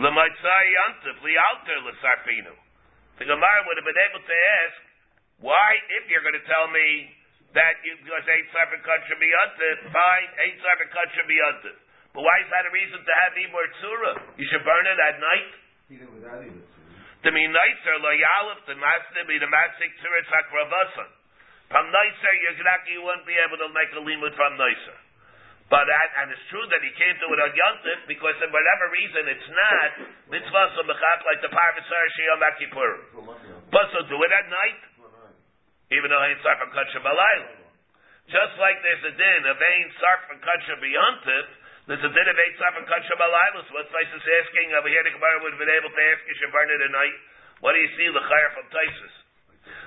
[0.00, 2.54] L'Maitzai Yontif, Li'alter L'Sarfinu.
[3.20, 4.80] The Gemara would have been able to ask,
[5.44, 5.68] why,
[6.00, 7.12] if you're going to tell me
[7.52, 11.76] that you, because eight Sar B'Katra B'Yontif, fine, eight Sar B'Katra B'Yontif.
[12.16, 14.12] But why is that a reason to have Ibor Tzura?
[14.40, 15.50] You should burn it at night.
[15.92, 16.64] It without eating.
[17.22, 21.10] To be nicer, lo yalif, the master be the masik tziritz hakravasan.
[21.70, 24.96] From nicer, you're not, you won't be able to make a limud from nicer.
[25.72, 29.24] But and it's true that he can't do it on Yontif because for whatever reason
[29.24, 29.88] it's not
[30.28, 33.00] mitzvah sumachak like the parvasar shiyom akipurim.
[33.72, 34.80] But so do it at night,
[35.96, 37.00] even though ain't sarf and kachim.
[38.28, 41.46] Just like there's a din of ain't sarf and kachim beyontif,
[41.88, 43.64] there's a din of ain't sarf and kachim balayla.
[43.64, 46.20] So what's nice is asking over here, the Gemara would have been able to ask
[46.28, 47.16] you should burn it at night.
[47.64, 49.14] What do you see, the from Taisus?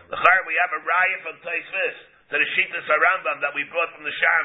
[0.09, 4.11] The we have a raya from Taisus the Shittas Rambam that we brought from the
[4.11, 4.41] Shar.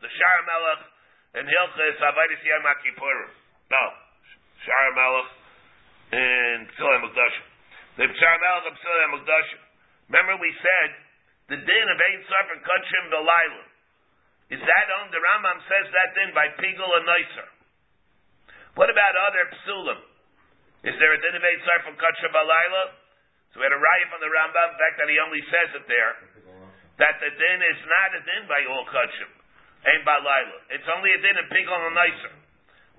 [0.00, 0.82] The Shar Melech
[1.40, 3.32] in Hilchis Avaydis Yom Kippurim.
[3.68, 3.84] No,
[4.64, 5.30] Shar Melech
[6.14, 7.46] in Psilei Mukdashim.
[8.00, 9.62] The Shar Melech of Psilei Mukdashim.
[10.08, 10.90] Remember we said
[11.50, 13.64] the din of Ein Sarf and Kachim Belayla.
[14.52, 17.48] Is that on the Rambam says that din by Pigel and Neusser?
[18.76, 20.00] What about other psulim?
[20.84, 22.84] Is there a din of Ein Sarf and Kachim Belayla?
[23.52, 25.86] So we had a riot from the Rambam, in fact that he only says it
[25.86, 26.12] there,
[27.02, 29.30] that the din is not a din by all Kachim.
[29.84, 30.58] and by Belayla.
[30.72, 32.34] It's only a din of Pigel and Neusser.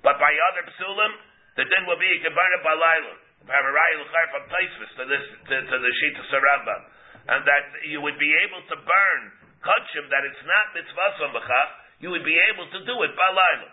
[0.05, 1.13] But by other psulim,
[1.57, 3.15] the din will be you can burn it by Laila.
[3.45, 4.01] Have a riot
[4.33, 6.81] from Taisvis to this to, to the Shita Sarambam
[7.25, 9.21] and that you would be able to burn
[9.65, 11.71] kachim that it's not mitzvah b'chach,
[12.05, 13.71] you would be able to do it by laila.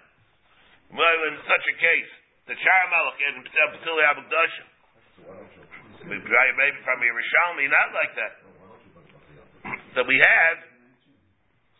[0.93, 2.13] Well, in such a case,
[2.49, 4.69] the Shara Malach in Ptili Abudashim,
[6.09, 8.42] maybe from Yerushalmi, not like that.
[9.93, 10.57] So we had.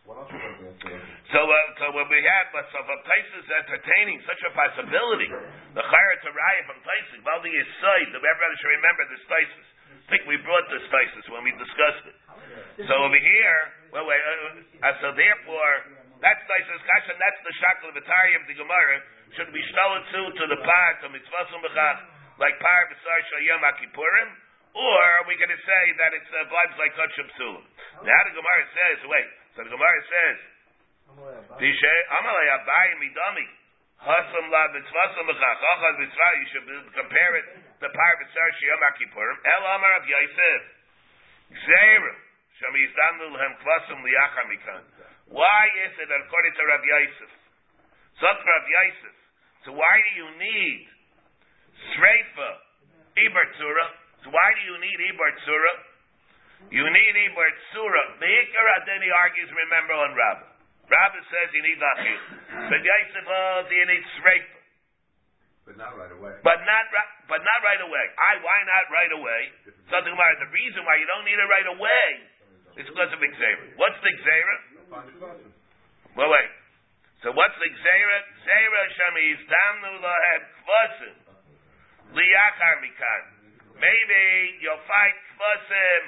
[0.03, 5.31] So, uh, so when we had, but so for places entertaining such a possibility,
[5.73, 7.49] the chayra to raya from places, well, the
[7.81, 9.65] side, the everybody should remember this places.
[9.89, 12.17] I think we brought this thesis when we discussed it.
[12.85, 13.59] So over here,
[13.95, 15.73] well, wait, uh, uh, so therefore,
[16.19, 18.97] that's thesis kasha, that's the shakal of the of the Gemara.
[19.39, 21.49] Should we shtel it to to the part of mitzvah
[22.37, 24.29] like par b'sar shayom akipurim,
[24.73, 27.65] or are we going to say that it's uh, vibes like kachim sulim?
[28.01, 30.37] Now the Gemara says, wait, so the Gemara says,
[31.61, 33.47] Tisha amalei abai midami.
[34.01, 35.61] Hasam la mitzvah b'chach.
[35.61, 36.31] Achad mitzvah.
[36.41, 36.65] You should
[36.97, 37.45] compare it
[37.79, 39.37] to par b'tzar shiyam akipurim.
[39.45, 40.61] El amar Rav Yosef.
[41.53, 42.13] Gzeira.
[42.59, 44.81] Shami yizdanu lehem kvasum liyachar mikan.
[45.29, 47.31] Why is it according to Rav Yosef?
[48.19, 49.15] Zot Rav Yosef.
[49.65, 50.87] So why do you need
[51.93, 52.51] sreifa?
[53.13, 53.69] So
[54.29, 55.73] why do you need ibar tzura?
[56.71, 58.03] You need ibar tzura.
[58.19, 60.53] The Ikar Adeni argues, remember, on Rabbah.
[60.83, 62.19] Rabbi says you need achil.
[62.67, 64.47] But Yosef says you need sreip.
[65.63, 66.35] But not right away.
[66.43, 66.83] But not
[67.31, 68.05] but not right away.
[68.19, 69.41] I why not right away?
[69.87, 72.07] So the the reason why you don't need it right away
[72.83, 73.63] is because of Xera.
[73.79, 74.55] What's the Xera?
[76.19, 76.51] Well wait.
[77.23, 78.17] So what's the Xera?
[78.43, 81.15] Xera shamiz damnu lahed kvasim.
[82.11, 83.23] Liyachar mikan.
[83.77, 84.23] Maybe
[84.61, 86.01] you'll fight kvasim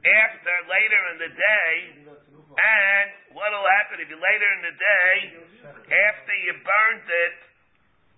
[0.00, 1.72] after later in the day
[2.50, 5.14] and what'll happen if you later in the day,
[5.86, 7.36] after you burnt it,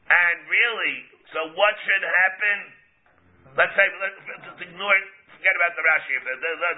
[0.09, 0.97] and really,
[1.31, 2.57] so what should happen?
[3.55, 6.13] Let's say, let's, let's ignore it, forget about the Rashi.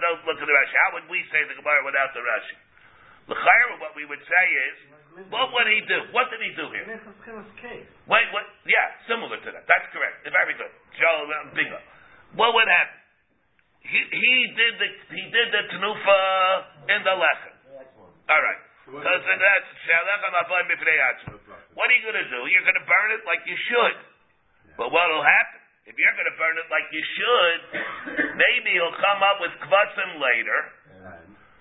[0.03, 0.75] Don't look at the Rashi.
[0.75, 2.57] How would we say the Gemara without the Rashi?
[3.31, 4.77] The Chayra, what we would say is,
[5.31, 6.11] what would he do?
[6.11, 6.85] What did he do here?
[8.11, 8.45] Wait, what?
[8.67, 9.65] Yeah, similar to that.
[9.65, 10.27] That's correct.
[10.27, 10.73] Very good.
[10.99, 11.79] Joel, um, bingo.
[12.35, 12.99] What would happen?
[13.85, 16.21] He, he did the he did the tenufa
[16.89, 17.55] in the lechem.
[18.33, 18.61] All right.
[18.85, 19.71] So, so that's
[21.73, 22.41] What are you going to do?
[22.53, 23.97] You're going to burn it like you should.
[24.77, 25.61] But what will happen?
[25.85, 27.61] If you're going to burn it like you should,
[28.41, 30.59] maybe he'll come up with kvasim later.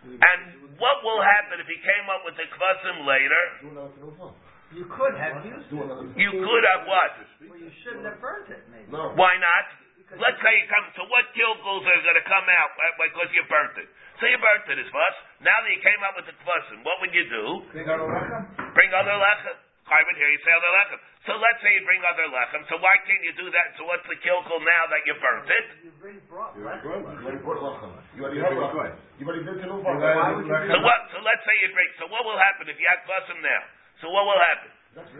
[0.03, 0.39] And
[0.79, 3.43] what will happen if he came up with the kvasim later?
[4.73, 6.19] You could have used it.
[6.19, 7.11] You could have what?
[7.45, 8.89] Well, you shouldn't have burnt it, maybe.
[8.91, 9.65] Why not?
[10.19, 10.85] Let's say you come.
[10.93, 13.89] So what kilguls are going to come out uh, uh, because you burnt it?
[14.21, 15.15] So you burnt it as fuss.
[15.41, 17.45] Now that you came up with the kvasim, what would you do?
[17.73, 19.57] Bring other lechem.
[19.83, 20.99] Chayvin here, you say other lechem.
[21.27, 22.61] So let's say you bring other lechem.
[22.71, 23.75] So why can't you do that?
[23.75, 25.67] So what's the kilgul now that you burnt it?
[25.83, 27.43] You bring brought You already lechem.
[27.43, 27.91] brought lechem.
[28.15, 28.79] You already have have lechem.
[28.79, 29.19] lechem.
[29.19, 29.91] You already did tenufa.
[29.91, 30.99] Why So what?
[31.11, 31.89] So let's say you bring.
[31.99, 33.61] So what will happen if you had kvasim now?
[33.99, 34.71] So what will happen?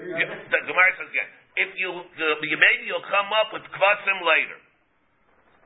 [0.06, 1.30] You, the Gemara says again.
[1.54, 4.58] If you, the, you maybe you'll come up with kvasim later.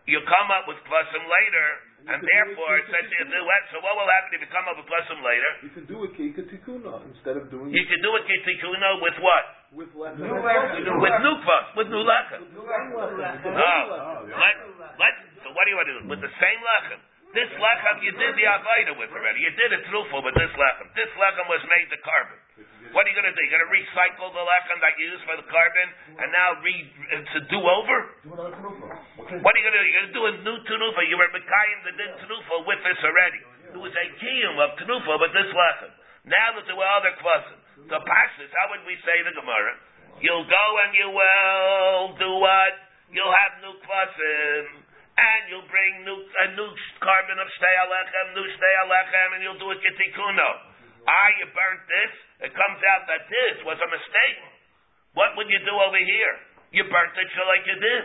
[0.07, 1.67] You'll come up with kvasim later,
[2.07, 3.63] and therefore it says you do it.
[3.75, 5.51] So what will happen if you come up with kvasim later?
[5.67, 9.19] You can do it kika tikuna instead of doing You can do it kitikuna with
[9.19, 9.45] what?
[9.75, 10.23] with lechem.
[10.23, 10.95] New lechem.
[11.03, 12.41] With new kvasim, with new lechem.
[12.55, 13.51] lechem.
[13.51, 14.55] Oh, let,
[14.95, 15.13] let,
[15.43, 16.03] so what do you want to do?
[16.07, 16.99] With the same lechem?
[17.35, 19.43] This lechem you did the avaida with already.
[19.43, 20.87] You did it truthful with this lechem.
[20.95, 22.39] This lechem was made the korban.
[22.97, 23.45] What are you going to do?
[23.45, 25.87] You're going to recycle the lechem that you used for the korban
[26.17, 26.73] and now re
[27.13, 27.97] uh, to do over?
[28.25, 29.85] What are you going to do?
[29.85, 31.05] You're going to do a new tenufa.
[31.05, 33.41] You were mekayim the din tenufa with this already.
[33.69, 35.93] It was a kiyum of tenufa, but this lechem.
[36.25, 37.85] Now that there were other kvasim.
[37.85, 39.77] So pashtus, how would we say the Gemara?
[40.17, 42.73] You'll go and you will do what?
[43.13, 44.89] You'll have new kvasim
[45.21, 49.61] and you'll bring new a new korban of shtei alechem, new shtei alechem, and you'll
[49.61, 50.76] do it kitikuno.
[51.07, 52.11] Ah, you burnt this.
[52.47, 54.39] It comes out that this was a mistake.
[55.15, 56.33] What would you do over here?
[56.75, 58.03] You burnt it just like you did.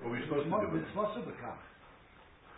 [0.00, 1.44] What were you supposed to do it?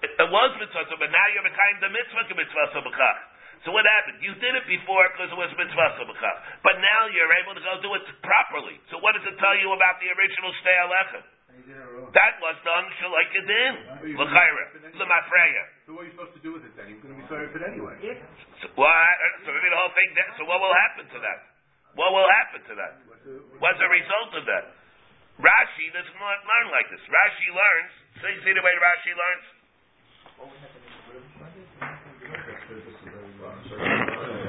[0.07, 3.19] It, it was mitzvah, but now you're kind of mitzvah to mitzvah b'kach.
[3.64, 4.23] So what happened?
[4.23, 7.75] You did it before because it was mitzvah b'kach, but now you're able to go
[7.83, 8.79] do it properly.
[8.95, 11.25] So what does it tell you about the original shtei alechem?
[11.57, 13.72] That was done shalikadin.
[14.12, 14.64] L'chayra.
[14.92, 15.64] L'mafreya.
[15.86, 16.92] So what are you supposed to do with it then?
[16.92, 17.96] You're going to be sorry for it anyway.
[18.61, 20.12] So, well, uh, so maybe the whole thing.
[20.36, 21.38] So what will happen to that?
[21.96, 22.92] What will happen to that?
[23.57, 24.76] What's the result of that?
[25.40, 27.00] Rashi doesn't learn learn like this.
[27.09, 27.92] Rashi learns.
[28.20, 29.46] See, see the way Rashi learns.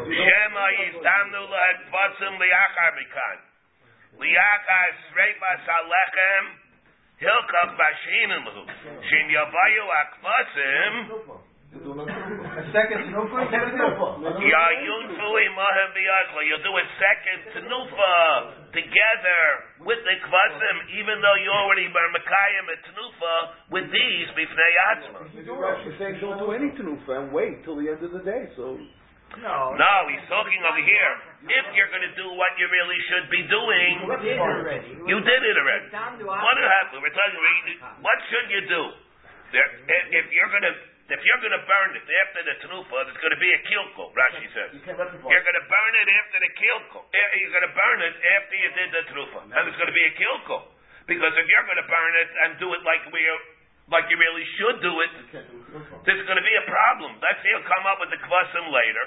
[0.07, 3.37] Shema yizdamnu lahed tvasim liachar mikan.
[4.15, 6.66] Liachar sreifas alechem
[7.22, 8.61] hilkach bashinin lahu.
[9.09, 10.93] Shin yavayu akvasim.
[11.68, 14.24] A second snowfall?
[14.24, 16.41] Yayunfu imahem biyachla.
[16.47, 19.43] You'll do a second tenufa together
[19.84, 23.34] with the kvasim, even though you already were mekayim a tenufa
[23.70, 25.20] with these bifnei atzma.
[25.43, 28.47] Rashi saying don't do any tenufa and wait till the end of the day.
[28.55, 28.80] So
[29.38, 29.75] No.
[29.75, 31.11] No, he's talking over here.
[31.51, 34.89] If you're going to do what you really should be doing, You did already.
[35.05, 35.88] you did it already.
[36.25, 37.03] What happened?
[37.03, 37.38] We're talking.
[38.01, 38.84] What should you do?
[39.53, 39.67] There,
[40.11, 40.75] if, you're going to
[41.07, 44.11] if you're going to burn it after the tenufa, there's going to be a kilko.
[44.11, 46.99] Rashi says You you're going to burn it after the kilko.
[47.07, 49.95] Eh, You're going to burn it after you did the tenufa, and there's going to
[49.95, 50.67] be a kilko.
[51.07, 53.23] Because if you're going to burn it and do it like we
[53.88, 55.11] like you really should do it,
[56.03, 57.15] there's going to be a problem.
[57.23, 59.05] Let's say you'll come up with the kvasim later,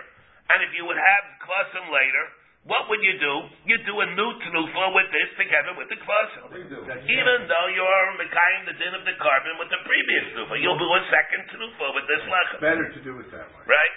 [0.52, 2.24] and if you would have kvasim later,
[2.68, 3.34] what would you do?
[3.64, 6.44] You do a new tenufa with this together with the kvasim.
[7.08, 10.90] Even though you're mekayim the din of the korban with the previous tenufa, you'll do
[10.92, 12.60] a second tenufa with this lechem.
[12.60, 13.64] Better to do it that way.
[13.64, 13.94] Right?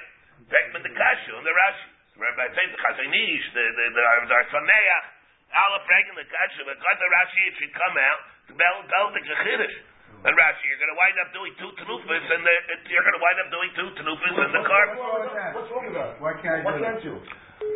[0.48, 1.88] Beckman the Kashu and the Rashi.
[2.14, 5.06] Rabbi says the Chazon Ish, the the the Sameach,
[5.50, 9.22] Aleph the Kashu, but got the Rashi it should come out to bel bel the
[9.24, 9.76] Chiddush.
[10.24, 12.56] And Rashi, you're going to wind up doing two tenufas, and the,
[12.88, 14.96] you're going to wind up doing two tenufas in the korban.
[15.52, 16.16] What's wrong with that?
[16.24, 17.20] Why can't Why can't you?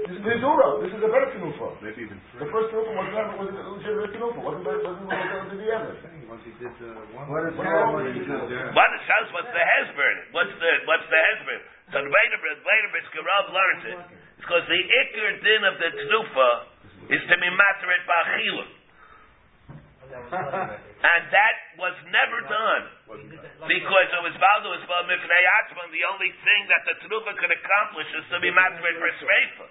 [0.08, 0.84] This is Mizura.
[0.84, 1.68] This is a better Kinufa.
[1.80, 4.39] Maybe even The first Kinufa was never was a legitimate Kinufa.
[4.39, 5.95] Wasn't wasn't wasn't wasn't the other.
[6.28, 7.28] Once he did the one.
[7.32, 7.72] What is What that?
[7.72, 8.32] wrong What with is you?
[8.32, 8.76] that?
[8.76, 10.18] What it says, what's the hesburn?
[10.36, 11.62] What's the what's the hesburn?
[11.91, 12.38] So the later
[12.68, 14.00] later Biskarav learns it.
[14.39, 16.50] It's because the ikr din of the tenufa
[17.16, 18.66] is to be materet ba'achila.
[20.08, 22.84] And that was never done.
[23.68, 28.10] Because it was Valdo was Mifnei Atzman, the only thing that the Tenufa could accomplish
[28.16, 29.66] is to be matred for Sreifa.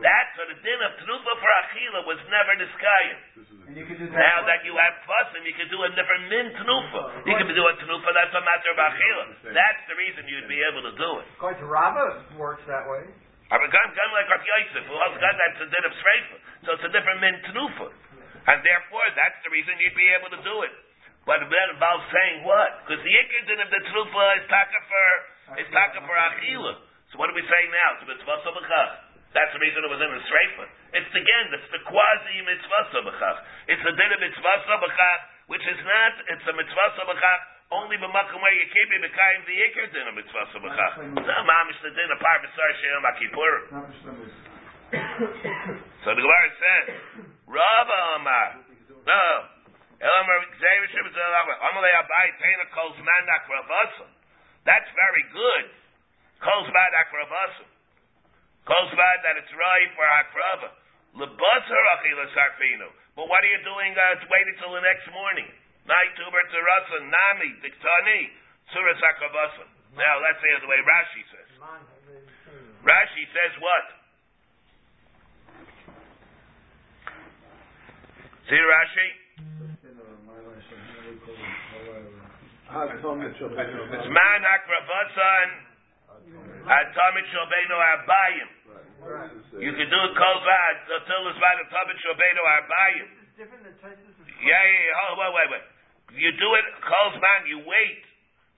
[0.00, 3.24] That, so the din of Tenufa for Achila was never disguised.
[3.68, 4.16] And you can do that.
[4.16, 7.02] Now that you have Tvasim, you can do a different min Tenufa.
[7.24, 9.24] You can do a Tenufa that's a matter of Achila.
[9.52, 11.26] That's the reason you'd be able to do it.
[11.56, 13.08] To Rabbah, works that way.
[13.46, 16.36] I'm a gun, gun like Rav Yosef, who has got that's a din of Sreifa.
[16.66, 17.88] So it's a different min Tenufa.
[18.46, 20.74] And therefore, that's the reason you'd be able to do it.
[21.26, 22.86] But that involves saying what?
[22.86, 25.10] Because the ikr of the Tenufa is taka for,
[25.58, 26.78] is taka for Achila.
[27.10, 27.98] So what are we saying now?
[27.98, 28.90] It's mitzvah sabachach.
[29.34, 30.64] That's the reason it was in the Sreifa.
[30.94, 33.38] It's again, it's the quasi mitzvah sabachach.
[33.74, 35.20] It's the din of mitzvah sabachach,
[35.50, 37.42] which is not, it's a mitzvah sabachach
[37.74, 41.02] only b'makom where you can't be mekayim the ikr din of mitzvah sabachach.
[41.10, 43.02] No, mamish the din of par b'sar she'em.
[46.06, 46.86] So the Gemara says,
[47.46, 48.50] Rabba Amar,
[49.06, 49.26] no,
[50.02, 54.10] Elamar Xavier Shibas Elamar, Amalei Abai Tena Kol Zman Akravasim.
[54.68, 55.66] That's very good.
[56.42, 57.68] Kol Zman Akravasim.
[58.68, 60.70] Kol Zman that it's right for Akrava.
[61.16, 62.92] Lebasar Achila Sarfinu.
[63.16, 63.96] But what are you doing?
[63.96, 65.48] Uh, waiting till the next morning.
[65.88, 68.20] Night Tuber Tzarasa, Nami, Diktani,
[68.76, 69.70] Suras Akravasim.
[69.96, 71.50] Now let's say the way Rashi says.
[72.84, 73.86] Rashi says what?
[78.46, 79.08] See Rashi?
[82.70, 85.48] It's man hakravasan
[86.62, 88.50] atamit shobeno abayim.
[89.58, 92.42] You can do it kol until it's by the tamit shobeno
[93.82, 94.14] Tysus.
[94.38, 94.94] Yeah, yeah, yeah.
[95.02, 95.66] Hold, wait, wait, wait.
[96.14, 97.50] You do it kol man.
[97.50, 98.02] You wait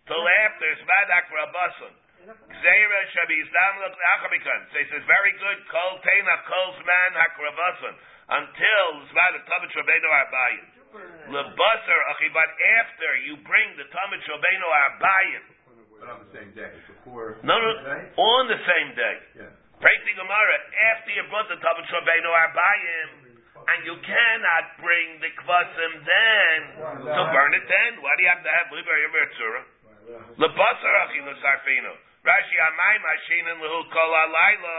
[0.04, 1.96] till after it's man hakravasan.
[2.28, 4.68] Zera shabi izdam l'achamikan.
[4.68, 5.64] So he says very good.
[5.72, 7.96] Kol teina kol man hakravasan
[8.28, 10.66] until it's by the tamit shobeno abayim.
[11.28, 12.48] Lebasar achi, but
[12.80, 15.44] after you bring the tamid shobenu arbayim.
[16.00, 17.36] But on the same day, before.
[17.44, 17.70] No, no,
[18.16, 19.16] on the same day.
[19.44, 19.52] Yeah.
[19.82, 20.56] Praise the Gemara.
[20.94, 23.08] After you brought the tamid shobenu arbayim,
[23.68, 26.60] and you cannot bring the kvasim then
[27.04, 28.00] So burn it then.
[28.00, 28.96] Why do you have to have liver
[29.36, 29.62] tzura?
[30.40, 31.92] Lebasar achilu sarfinu.
[32.24, 34.76] Rashi amayim hashinin lehu kol alayla.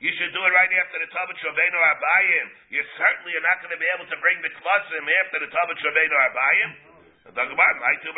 [0.00, 2.46] You should do it right after the Tabbat Shabbeinu Arbayim.
[2.72, 5.76] You certainly are not going to be able to bring the Kvasim after the Tabbat
[5.76, 6.70] Shabbeinu Arbayim.
[7.36, 8.10] Talk about my two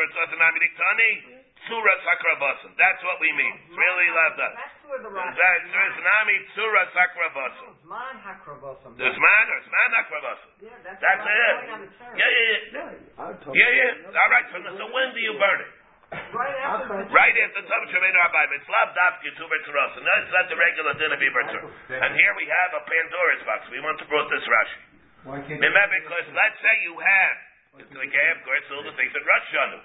[1.67, 2.75] Tzura Sakrabasim.
[2.75, 3.55] That's what we mean.
[3.71, 4.53] Really love that.
[4.59, 5.39] That's where the Rashi.
[5.39, 7.71] That's Nami Tzura Sakrabasim.
[7.87, 8.99] Zman hakravasim.
[8.99, 10.51] There's man or man Akrabasim.
[10.59, 11.07] Yeah, that's, it.
[11.07, 12.15] I'm going on the term.
[12.19, 13.55] Yeah, yeah, yeah.
[13.55, 14.11] Yeah, yeah.
[14.11, 14.47] All right.
[14.51, 15.82] So when do you burn it?
[16.13, 18.51] Right after the Right after Tabbat Shabbeinu Arbayim.
[18.61, 19.93] It's lav dafki tu b'tzuras.
[19.97, 21.63] And that's not the regular din of Ibertur.
[21.89, 23.61] And here we have a Pandora's box.
[23.73, 24.81] We want to brought this Rashi.
[25.25, 27.37] Why can't Remember, because let's say you have,
[27.81, 29.81] it's like I have, of course, all the things that Rosh Hashanah.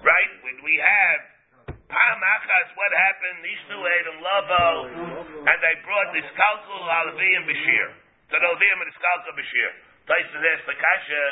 [0.00, 0.32] Right?
[0.46, 1.20] When we have
[1.92, 3.44] Pam Achas, what happened?
[3.44, 4.66] These two ate Lavo,
[5.44, 7.86] and they brought this Kalkul Alavi and Bashir.
[8.32, 9.91] So the Alavi and this Kalkul Bashir.
[10.02, 11.22] Tyson asked the Kasha,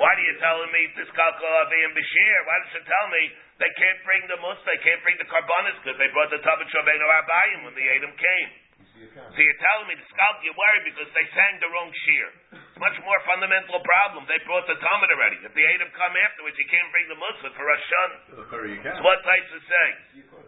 [0.00, 2.36] why are you telling me this Kalkul Alavi and Bashir?
[2.48, 3.22] Why don't you tell me
[3.60, 6.68] they can't bring the mus, they can't bring the carbonis because they brought the Tabbat
[6.72, 8.63] Shabbeinu Abayim when the Adam came.
[8.94, 12.30] So you're telling me the scalp you're worried because they sang the wrong shear.
[12.54, 14.22] It's much more fundamental problem.
[14.30, 15.42] They brought the Talmud already.
[15.42, 18.38] If the Adam come afterwards, you can't bring the Muslim for Hashanah.
[18.86, 19.88] That's what Taisa say.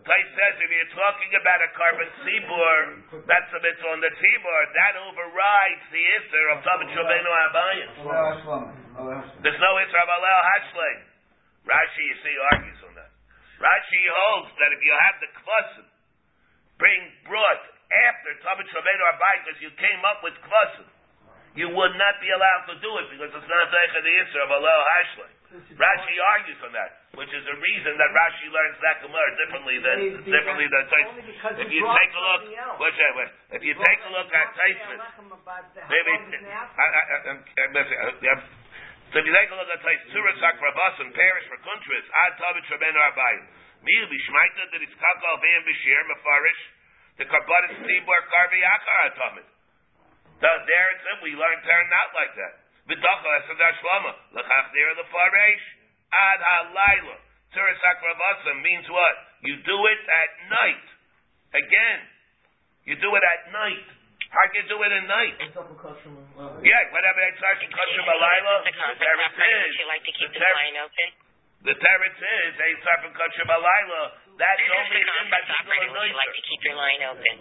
[0.07, 4.61] Taisa says if you're talking about a korban tzibur, that's a mitzvah on the tzibur,
[4.79, 7.91] that overrides the Isser of Tabbat Shabbeinu Abayim.
[9.43, 10.95] There's no Isra of Alel Hashlei.
[11.67, 13.11] Rashi, you see, argues on that.
[13.59, 15.87] Rashi holds that if you have the kvasim,
[16.79, 20.87] bring brought after Tabbat Shabbeinu Abayim because you came up with kvasim,
[21.57, 24.51] you would not be allowed to do it because it's not Zeicha the Isra of
[24.61, 25.31] Alel Hashlei.
[25.79, 29.97] Rashi argues on that, which is a reason that Rashi learns that Gemara differently than
[30.27, 31.09] differently than that's Taisa.
[31.17, 32.77] only because If you take a look, something else.
[32.83, 33.31] wait, wait, wait.
[33.57, 35.01] if you take a look at Taisvis,
[35.89, 38.37] Maybe, I, I, I, I'm, I'm, listen, uh,
[39.15, 42.67] so if you take a look at Tais Tzura Sakrabasim, Parish for Kuntris, Ad Tabit
[42.69, 43.45] Shabben Arbayim,
[43.87, 46.63] Mil Bishmaita, that it's Kakal Ve'im Bishir, Mefarish,
[47.17, 49.47] the Karbatis Tibor Karvi Akar Atamid.
[50.37, 52.55] So there it said, we learned Torah not like that.
[52.93, 55.65] V'dacha Esadar Shlama, L'chach Dera L'Farish,
[56.13, 57.17] Ad HaLaila.
[57.57, 59.17] Tzura Sakrabasim means what?
[59.49, 60.87] You do it at night.
[61.57, 61.99] Again,
[62.85, 63.87] you do it at night.
[64.29, 65.37] How can you do it at night?
[65.41, 69.89] Yeah, whatever they charge in Kosher Balayla, The the concept teretz operator, would is, you
[69.89, 71.09] like to keep the the line open?
[71.67, 72.55] The teretz is,
[73.03, 74.03] from Kosher Balayla,
[74.39, 77.35] that's This only been by concept and you like to keep your line open?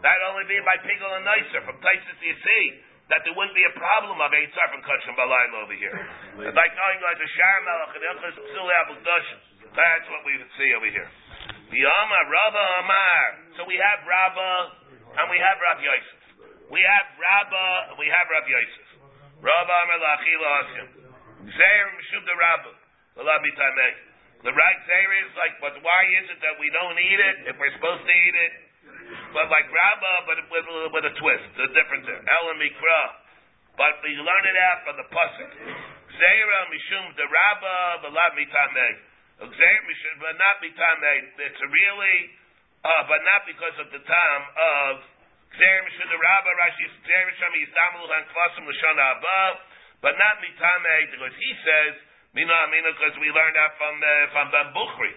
[0.00, 1.60] That only be by Pigal and Nicer.
[1.66, 2.64] From places you see,
[3.12, 5.92] that there wouldn't be a problem of Eitzar from Kosher Balayla over here.
[5.92, 9.38] It's like going like the Shar Melech and Ilchus Psuli Abudashim.
[9.74, 11.08] That's what we would see over here.
[11.68, 13.24] The Amar, Rabba Amar.
[13.58, 14.50] So we have Rabba,
[15.18, 16.20] and we have Rav Yosef.
[16.70, 18.88] We have Rabba, we have Rav Yosef.
[19.42, 20.88] Rabba Amar Lachila Hasim.
[21.52, 22.72] Zeir Mishub the Rabba.
[23.18, 23.26] The.
[24.46, 27.58] The right Zeir is like, but why is it that we don't eat it if
[27.58, 28.52] we're supposed to eat it?
[29.34, 32.22] But like Rabba, but with, with, a twist, a difference there.
[32.22, 33.02] El and Mikra.
[33.74, 35.50] But we learn it out from the Pasuk.
[36.14, 38.94] Zeira Mishum the Rabba, the Labi Tameh.
[39.50, 41.18] Zeir Mishum, but not Mitameh.
[41.42, 42.18] It's really,
[42.86, 44.92] uh, but not because of the time of
[45.58, 49.38] Zeir Mishum the Rabba, Rashi, Zeir Mishum Yistamul and Kvasim Lashon Abba,
[50.06, 54.46] but not Mitameh, because he says, Mina Amina, because we learned that from, uh, from
[54.52, 55.12] Ben Bukhri.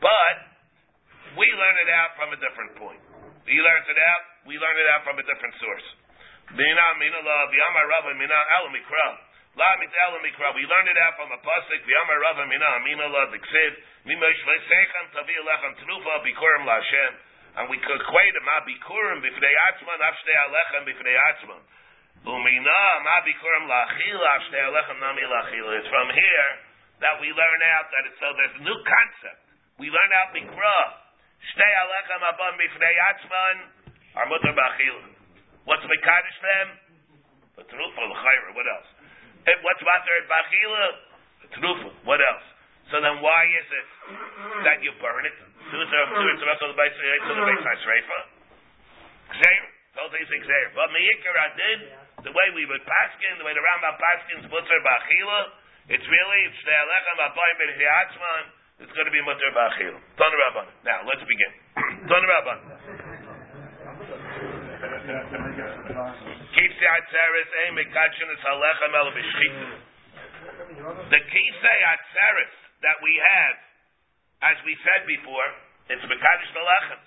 [0.00, 0.36] But,
[1.36, 3.02] we learn it out from a different point.
[3.44, 5.86] He learns it out, we learn it out from a different source.
[6.52, 9.08] Mina Amina La, V'yama Rabba, Mina El Mikra.
[9.56, 10.52] La Mitel Mikra.
[10.52, 11.80] We learned it out from a pasuk.
[11.84, 13.72] V'yama Rabba, Mina Amina La, Diksiv.
[14.04, 17.12] Mimosh Vesechem Tavi Alechem Tenufa, Bikurim La Hashem.
[17.54, 21.62] And we could equate it, Ma Bikurim, Bifnei Atzman, Avshtei Alechem, Bifnei Atzman.
[25.74, 26.48] It's from here
[27.04, 29.44] that we learn out that it's, so there's a new concept.
[29.76, 30.80] We learn out Mikra.
[31.52, 33.56] Shtei Alechem Abam Bifnei Atzman,
[34.16, 35.04] are Mutter Ba'achila.
[35.68, 36.80] What's Mekadosh them?
[37.60, 38.88] The Tenufa, the Chayra, what else?
[39.44, 40.84] And what's at Bachila?
[41.44, 42.46] The Tenufa, what else?
[42.88, 43.88] So then why is it
[44.64, 45.36] that you burn it?
[49.94, 50.64] Those things Xer.
[50.74, 51.80] But Meikar I did,
[52.24, 55.40] the way we would paskin, the way the Rambam paskins Mutter Bachila,
[55.92, 58.44] it's really, it's the Alechem Abayim B'Rhi Atzman,
[58.80, 60.00] it's going to be Mutter Bachila.
[60.16, 60.66] Ton Rabban.
[60.88, 61.52] Now, let's begin.
[62.08, 62.58] Ton Rabban.
[66.56, 69.68] Kisei Atzeres Ein Mekachin is Halechem El B'Shchita.
[71.12, 72.56] The Kisei Atzeres
[72.88, 73.56] that we have,
[74.48, 75.48] as we said before,
[75.92, 77.00] it's Mekadosh Melechem.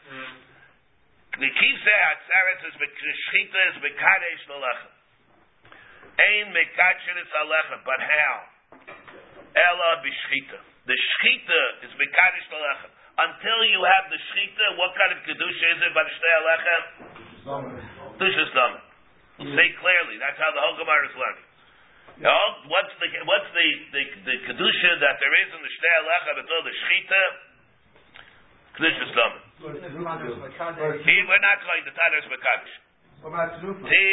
[1.42, 4.97] The Kisei Atzeres is B'Shchita is Mekadosh Melechem.
[6.18, 8.36] Ein Mekachin is Halechem, but how?
[9.54, 10.60] Ella B'Shchita.
[10.88, 12.92] the shchita is mekadosh the lechem.
[13.18, 16.84] Until you have the shchita, what kind of kedusha is it by the shtei lechem?
[18.18, 18.86] Kedusha stomach.
[19.38, 20.18] Say clearly.
[20.18, 21.46] That's how the whole Gemara is learning.
[22.18, 25.72] You oh, know, what's the what's the the, the kedusha that there is in the
[25.76, 27.24] shtei lechem until the shchita?
[28.78, 29.44] Kedusha stomach.
[29.58, 32.76] We're not calling the Tadas Mekadosh.
[33.26, 33.90] What about Tnufa?
[33.90, 34.10] See,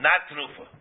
[0.00, 0.79] not Trufa.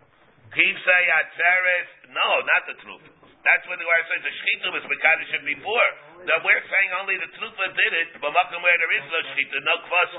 [0.49, 3.19] Say Atzeres, no, not the Trufa.
[3.39, 5.89] That's what the Gemara says the Shechita was Mekadosh before.
[6.27, 9.57] That we're saying only the Trufa did it, but Makom where there is no Shechita,
[9.63, 10.11] no Kvas.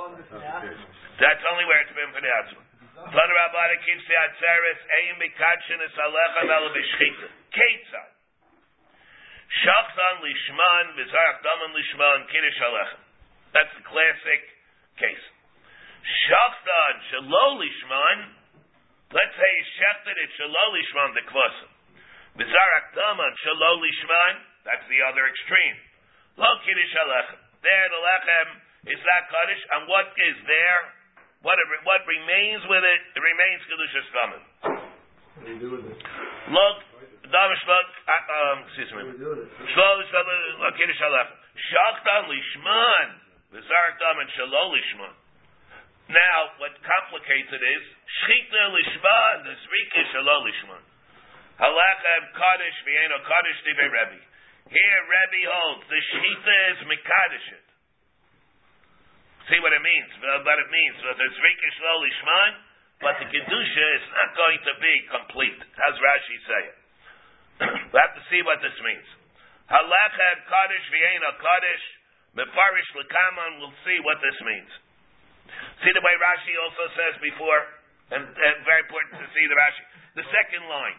[1.20, 2.62] That's only where it's been for the Atzma.
[3.10, 7.28] Tana Rabbana keeps the Atzeres, Ein Mekadshin es Alechem El B'Shechita.
[7.52, 8.10] Ketzad.
[9.50, 13.02] Shachtan Lishman, Bizarach Daman Lishman, Kiddush Alechem.
[13.52, 14.42] That's the classic
[14.96, 15.26] case.
[16.24, 18.39] Shachtan Shalo Lishman,
[19.14, 21.70] let's say he shechted it Shalo Lishman the Kvasim.
[22.38, 24.34] Bizarak Daman Shalo Lishman,
[24.64, 25.76] that's the other extreme.
[26.38, 27.40] Lo Kiddush Alechem.
[27.60, 28.48] There the Lechem
[28.88, 30.80] is not Kaddish, and what is there?
[31.44, 33.00] What, it- what remains with it?
[33.16, 34.42] It remains Kiddush Eskamim.
[34.62, 35.98] What do you do with it?
[36.48, 36.76] Look,
[37.28, 39.02] Damish Look, uh, um, excuse me.
[39.04, 39.68] What do you do with it?
[39.76, 40.20] Shlo Shlo
[40.64, 41.36] Lo Kiddush Alechem.
[41.60, 43.06] Shachtan Lishman,
[43.52, 45.12] Bizarak Daman Shalo Lishman.
[46.10, 50.82] Now, what complicates it is Shchita Lishman, the Zrika Shalo Lishman.
[51.62, 54.20] Halachem Kaddish Vienno Kaddish Dibe Rebbe.
[54.74, 57.66] Here Rebbe holds the Shchita is Mikadish it.
[59.54, 60.98] See what it means, uh, what it means.
[60.98, 62.52] So the Zrika Shalo Lishman,
[63.06, 65.60] but the Kedusha is not going to be complete.
[65.78, 66.78] How's Rashi say it?
[67.94, 69.06] we have to see what this means.
[69.70, 71.84] Halachem Kaddish Vienno Kaddish
[72.34, 74.89] Mefarish Lekaman, we'll see what this means.
[75.84, 77.60] See the way Rashi also says before,
[78.14, 79.82] and, and very important to see the Rashi.
[80.20, 80.98] The second line,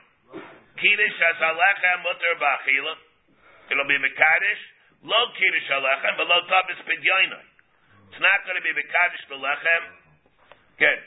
[0.80, 2.93] Kiddush has alechem mutter ba'achila.
[3.70, 4.64] It'll be mekadosh,
[5.06, 7.45] lo kiddush alechem, but lo tabis pidyoinai.
[8.12, 9.84] It's not going to be mekadosh belechem.
[10.82, 11.02] Good.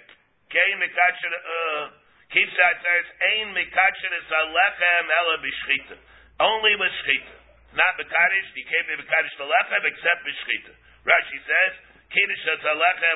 [0.53, 1.85] Kei mekadosh, uh,
[2.31, 5.97] keeps that says, ein mekadosh alechem ela b'shchita.
[6.39, 7.35] Only with shchita.
[7.75, 10.73] Not mekadosh, you can't be mekadosh belechem except b'shchita.
[11.03, 11.73] Rashi says,
[12.15, 12.47] Kiddush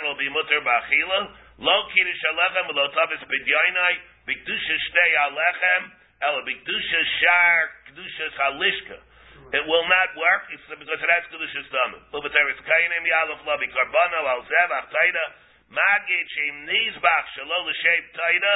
[0.03, 0.59] will be mutter.
[0.59, 3.23] Lo Kiddush Alechem lo tavis.
[3.23, 5.83] B'kedusha shtei Alechem.
[6.19, 8.99] El b'kedusha shar halishka.
[9.55, 12.03] It will not work it's because it has kedusha stomach.
[12.11, 15.25] Ubeteres kainim yalef lo b'karbano al zevach taida.
[15.71, 18.55] Magid shim nizbach shalo l'shem taida.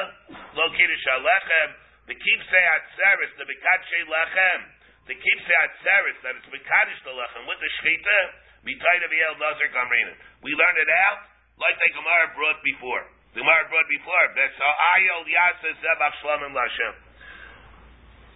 [0.59, 1.71] Lo Kiddush Alechem.
[2.11, 4.61] The atzeres the lechem.
[5.07, 8.42] The keepsei atzeres that it's b'kadish the lechem with the shchita.
[8.63, 11.21] We learned it out
[11.59, 13.03] like the Gemara brought before.
[13.35, 14.25] The Gemara brought before.
[14.39, 16.95] Besa'ayel yasa zebach shlamim l'Hashem.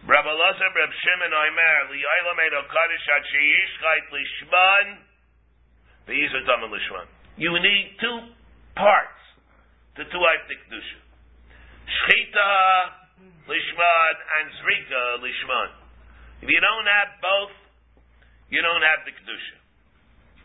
[0.07, 4.87] Rabbi Lazar, Reb Shimon Oimer, li'aylam edo kaddish ad sheyishchait lishman,
[6.07, 7.07] v'yizah daman lishman.
[7.37, 8.31] You need two
[8.79, 9.23] parts
[9.97, 10.99] to two the kedusha.
[11.91, 12.51] Shchita
[13.51, 15.71] lishman and zrika lishman.
[16.43, 17.55] If you don't have both,
[18.51, 19.56] you don't have the kedusha.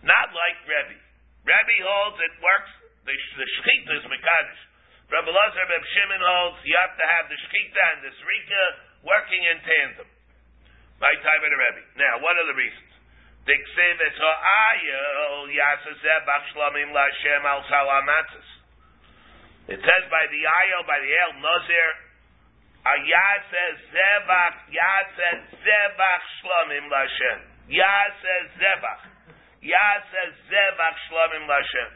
[0.01, 0.97] Not like Rebbe.
[1.45, 2.73] Rebbe holds it works.
[3.05, 3.47] The, the
[3.97, 4.61] is mekadosh.
[5.11, 8.63] Rabbi Lazar Reb Shimon holds you have to have the shechita and the srika
[9.03, 10.07] working in tandem.
[11.03, 11.81] My time of the Rebbe.
[11.99, 12.93] Now, what are the reasons?
[13.43, 18.49] Diksiv es ha'ayel yasaseh bach shlamim la'Hashem al salamatzis.
[19.75, 21.89] It says by the ayel, by the el nazir,
[22.85, 27.39] ayaseh zevach, yaseh zevach shlamim la'Hashem.
[27.67, 29.10] Yaseh zevach.
[29.61, 31.91] Yaseh zevach shlamim l'Hashem.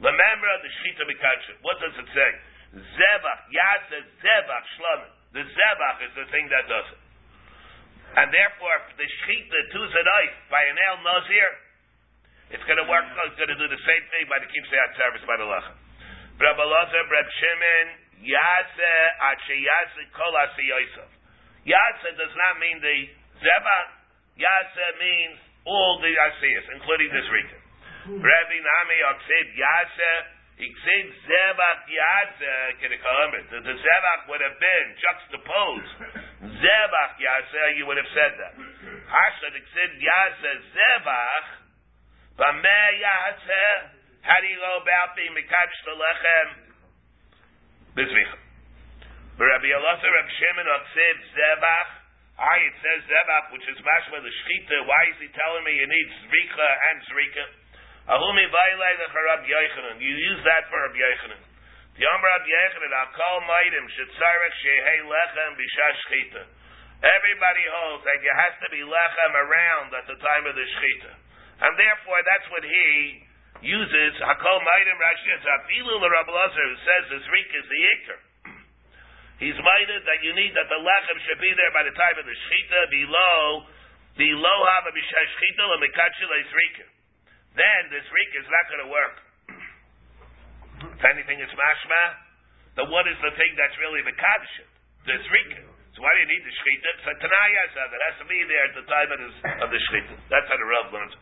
[0.00, 1.56] Remember the shchita mikadsha.
[1.64, 2.30] What does it say?
[2.76, 3.40] Zevach.
[3.48, 5.12] Yaseh zevach shlamim.
[5.32, 7.00] The zevach is the thing that does it.
[8.20, 11.50] And therefore, the shchita to zedai by an el nazir,
[12.50, 13.06] it's going to work.
[13.30, 15.76] It's going to do the same thing by the kibbutz service by the lechem.
[16.40, 17.86] Rabbi Lazar, Reb Shimon,
[18.26, 21.10] Yaseh Ache Yaseh Kol Yosef.
[21.64, 22.98] Yaseh does not mean the
[23.38, 23.88] zevach.
[24.40, 27.58] Yaseh means all the asiyas, including this rika.
[28.16, 30.20] Rabbi Nami Oxid Yaseh,
[30.60, 33.48] Exid Zevach Yaseh Kedekalamit.
[33.52, 35.92] The Zevach would have been juxtaposed.
[36.60, 38.54] Zevach Yaseh, you would have said that.
[38.56, 41.46] Hashad Exid Yaseh Zevach,
[42.40, 46.48] Bameh Yaseh, how do you go about being Mekadosh the Lechem?
[47.96, 48.38] Bizvicha.
[49.40, 51.99] Rabbi Elazar, Rabbi Shimon Oxid Zevach,
[52.40, 54.88] I, it says Zebach, which is mashma the shchita.
[54.88, 57.44] Why is he telling me you need zrika and zrika?
[58.16, 60.00] Ahumi vaylei the Rab Yochanan.
[60.00, 61.36] You use that for Rab Yochanan.
[62.00, 66.42] The Amr Rab Yochanan, I'll call maidim shetzarek shehei lechem b'shah shchita.
[67.04, 71.12] Everybody holds that you has to be lechem around at the time of the shechita,
[71.60, 73.20] and therefore that's what he
[73.68, 74.16] uses.
[74.16, 78.29] Hakol maidim Rashi Afilu Rabbi Lazar who says this rik is the ikr.
[79.40, 82.28] He's minded that you need that the lechem should be there by the time of
[82.28, 83.64] the shechita below
[84.20, 86.86] below hava b'shashchita lemikachile rika.
[87.56, 89.16] Then this rika is not going to work.
[91.00, 92.02] if anything is mashma,
[92.76, 94.54] then what is the thing that's really the kaddish?
[95.08, 95.64] This rika.
[95.96, 96.88] So why do you need the shechita?
[97.00, 99.80] It's a tanaya that has to be there at the time of, this, of the
[99.88, 100.20] shechita.
[100.28, 101.16] That's how the Rav learns.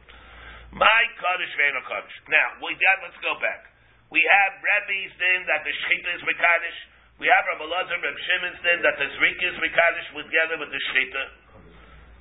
[0.75, 2.17] My kaddish ve'eno kaddish.
[2.27, 2.99] Now we got.
[3.07, 3.71] Let's go back.
[4.11, 6.81] We have Rebbe's din that the shechita is mekadosh.
[7.19, 10.79] We have Rabbi Lazar, Reb Shimon's din that the zrika is mekadosh together with the
[10.79, 11.25] shechita.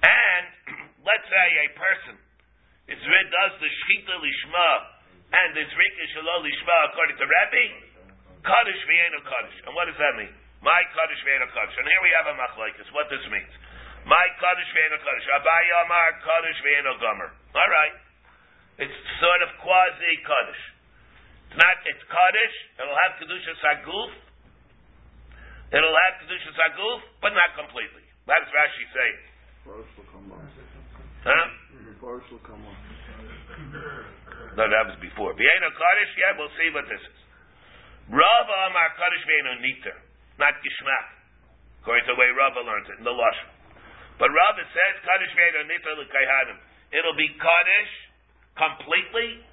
[0.02, 0.46] And
[1.08, 2.18] let's say a person
[2.90, 4.70] is does the shechita lishma
[5.38, 7.66] and the zrika shalom lishma according to Rebbe,
[8.42, 9.58] kaddish ve'eno kaddish.
[9.70, 10.34] And what does that mean?
[10.66, 11.78] My kaddish ve'eno kaddish.
[11.78, 12.90] And here we have a machlekes.
[12.90, 13.54] What this means?
[14.10, 15.30] My kaddish ve'eno kaddish.
[15.30, 17.30] Abaye Amar kaddish ve'eno gomer.
[17.54, 17.94] All right.
[18.82, 20.64] It's sort of quasi kaddish.
[21.54, 21.86] It's not.
[21.86, 22.56] It's kaddish.
[22.82, 24.26] It'll have kedusha saguf.
[25.68, 28.08] It'll have kedusha saguf, but not completely.
[28.24, 29.20] That's Rashi saying.
[29.68, 30.48] First will come on.
[31.28, 31.48] Huh?
[32.00, 32.78] First will come on.
[34.56, 35.36] No, that was before.
[35.36, 36.12] Kaddish.
[36.16, 37.20] Yeah, we'll see what this is.
[38.08, 39.98] Rava Amar kaddish ve'eno niter,
[40.40, 41.08] not gishmak,
[41.84, 43.52] according to the way Rava learns it in the lashon.
[44.16, 46.58] But Rava says kaddish ve'eno niter l'kayhanim.
[46.96, 47.92] It'll be kaddish
[48.56, 49.44] completely.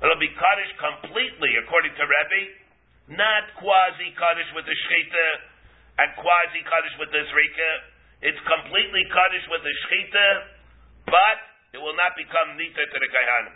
[0.00, 2.40] It'll be kaddish completely, according to Rebbe,
[3.06, 5.28] not quasi kaddish with the shechita
[6.02, 7.70] and quasi kaddish with the zrika.
[8.26, 10.26] It's completely kaddish with the shechita,
[11.06, 11.38] but
[11.76, 13.54] it will not become nita to the kaihanim.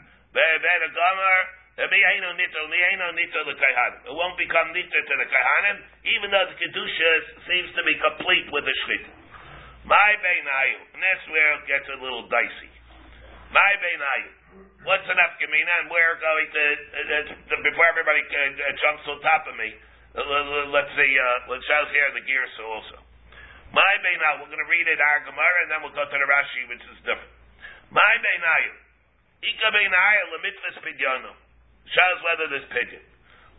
[4.07, 5.77] It won't become nita to the kaihanim,
[6.07, 7.11] even though the kedusha
[7.51, 9.11] seems to be complete with the shechita.
[9.89, 12.71] My beinayu, and that's where it gets a little dicey.
[13.51, 14.40] My beinayu.
[14.81, 19.45] What's enough gemina, and we're going to, uh, before everybody uh, uh, jumps on top
[19.45, 19.77] of me,
[20.17, 22.97] uh, let's see, uh, let's shout here the gears also.
[23.77, 26.25] My beinayu, we're going to read it our Gemara, and then we'll go to the
[26.25, 27.29] Rashi, which is different.
[27.93, 28.73] My beinayu.
[29.53, 31.33] Ika beinayu lemitzvahs pidyonu.
[31.85, 33.05] Shows whether there's pidyon.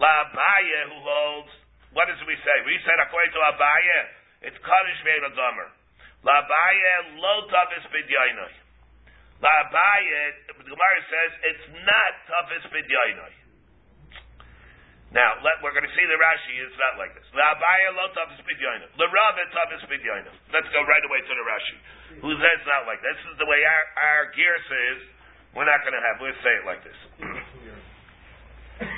[0.01, 1.53] La Abaye, who holds,
[1.93, 2.57] what does we say?
[2.65, 5.69] We said according to Abaye, it's Kaddish Ve'el Gomer.
[6.25, 8.60] La Abaye lo tavis pidyonoi.
[9.41, 10.21] La Abaye,
[10.53, 13.33] the Gemara says it's not tavis pidyonoi.
[15.11, 17.25] Now, let, we're going to see the Rashi, it's not like this.
[17.33, 18.85] La Abaye lo tavis pidyonoi.
[19.01, 20.29] La Rav tavis pidyonoi.
[20.53, 21.77] Let's go right away to the Rashi.
[22.21, 23.17] Who says it's not like this?
[23.17, 24.99] This is the way our, our gear says.
[25.57, 26.95] We're not going to have, we'll say it like this.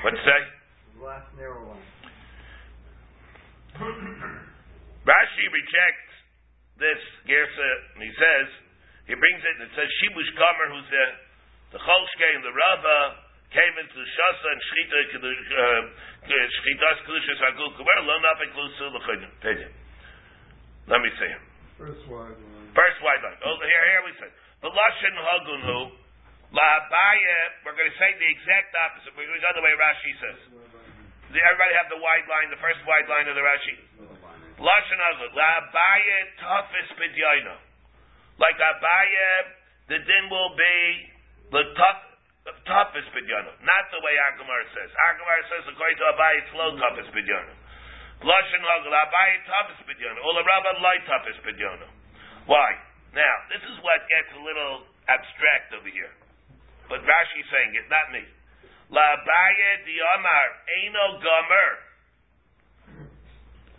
[0.05, 0.41] What's say?
[1.01, 1.81] Last narrow one.
[5.03, 6.13] Rashi rejects
[6.77, 8.47] this Gersa, and he says,
[9.03, 11.05] he brings it, and it says, Shibush Kamer, who's the,
[11.75, 12.99] the Cholshke and the Rava,
[13.51, 15.81] came into Shasa and Shchita, uh,
[16.25, 19.71] Shchitas Kedushas Hagul Kuber, lo nafik lusu l'chidin.
[20.87, 21.43] Let me see him.
[21.77, 22.71] First wide line.
[22.71, 23.39] First wide line.
[23.43, 24.29] Oh, here, here we say.
[24.63, 25.79] The Lashon Hagunu,
[26.55, 29.11] La Abaya, we're going to say the exact opposite.
[29.19, 30.39] We're going to go the way Rashi says.
[31.27, 33.75] Does everybody have the wide line, the first wide line of the Rashi?
[34.63, 35.35] Lashon Hagunu.
[35.35, 37.72] La Abaya toughest pidyaino.
[38.41, 39.31] Like Abaya,
[39.89, 40.77] the din will be
[41.53, 42.01] the tough,
[42.49, 43.53] the toughest pidyaino.
[43.61, 44.89] Not the way Gemara says.
[44.89, 47.53] Gemara says, according to Abaya, it's low toughest pidyaino.
[48.25, 48.95] Lashon Hagunu.
[48.95, 50.19] Abaya toughest pidyaino.
[50.23, 51.87] Ola Rabba light toughest pidyaino.
[52.49, 52.73] Why?
[53.13, 56.13] Now, this is what gets a little abstract over here.
[56.89, 58.25] But Rashi's saying it, not me.
[58.89, 60.47] La Abaya di Amar
[60.81, 61.71] Eino Gomer.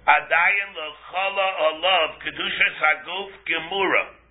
[0.05, 4.24] Adayin lo chala olav kedusha saguf gemura.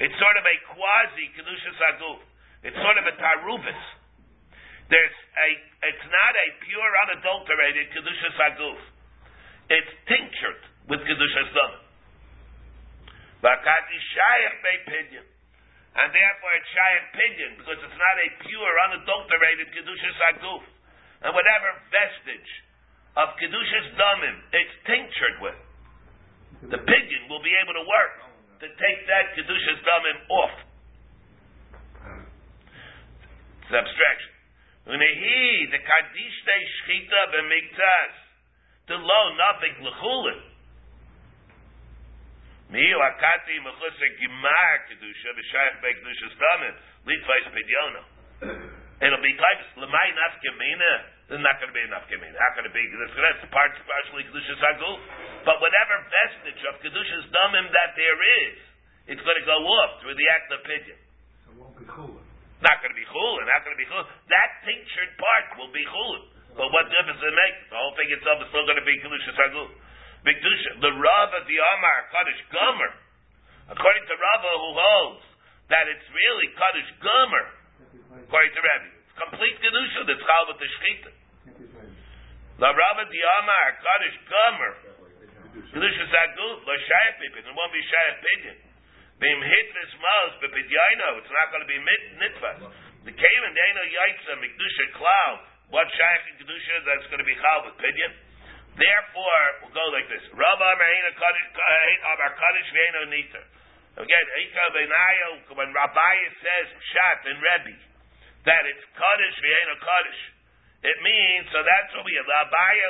[0.00, 2.20] It's sort of a quasi kedusha saguf.
[2.64, 3.82] It's sort of a tarubis.
[4.88, 5.48] There's a.
[5.92, 8.80] It's not a pure unadulterated kedusha saguf.
[9.68, 11.84] It's tinctured with kedusha stomach.
[13.44, 15.26] Vakati shayach bei pidyon.
[15.90, 20.62] And therefore it's shayach pidyon, because it's not a pure, unadulterated Kedushas Aguf.
[21.20, 22.52] And whatever vestige
[23.18, 25.60] of Kedushas Damim it's tinctured with,
[26.72, 28.29] the pidyon will be able to work
[28.60, 30.56] to take that Kedushas Damim off.
[33.64, 34.32] It's abstraction.
[34.88, 38.14] Unehi, the Kadishte Shchita b'miktas,
[38.88, 40.40] the lo nothing l'chulin.
[42.70, 46.74] Miu akati mechuse gimar kedusha b'shayach bei kedusha stamim
[47.08, 48.02] litvais pidyono.
[49.00, 50.92] It'll be like lemay nafkemina
[51.30, 52.34] there's not going to be enough Gemini.
[52.34, 52.82] How can it be?
[52.90, 54.98] That's, part partially Kedushas Haguf.
[55.46, 58.18] But whatever vestige of Kedushas Damim that there
[58.50, 58.58] is,
[59.14, 60.98] it's going to go off through the act of pidyon.
[60.98, 62.26] It won't be chulin.
[62.58, 63.46] Not going to be chulin.
[63.46, 64.10] Not going to be chulin.
[64.26, 66.34] That tinctured part will be chulin.
[66.58, 67.54] But what difference does it make?
[67.70, 69.70] The whole thing itself is still going to be Kedushas Haguf.
[70.26, 70.82] Bikdusha.
[70.82, 72.92] The Rav of the Amar Kaddish Gomer.
[73.70, 75.22] According to Rava, who holds
[75.70, 77.46] that it's really Kaddish Gomer,
[78.18, 81.19] according to Rebbe, it's complete Kedusha that's chal with the Shechita.
[81.40, 84.72] The Rava the Amar Kaddish Gomer,
[85.72, 88.58] Kedusha Zaguf, Lo Shayat Pipin, it won't be Shayat Pidyon.
[89.16, 91.80] Bim Hitvis Mos, Bepidyaino, it's not going to be
[92.20, 92.60] Nitvas.
[93.08, 95.30] The Kavan Dano Yaitza, Mikdusha Klau,
[95.72, 98.12] what Shayat in Kedusha that's going to be chal with Pidyon?
[98.76, 100.24] Therefore, we'll go like this.
[100.36, 103.44] Rabba Amar Kaddish Veno Niter.
[104.04, 106.14] Again, Ika Benayo, when Rabbi
[106.44, 107.76] says Pshat and Rebbe,
[108.44, 110.39] that it's Kaddish Veno Kaddish.
[110.80, 112.24] It means, so that's what we have.
[112.24, 112.88] Labaya,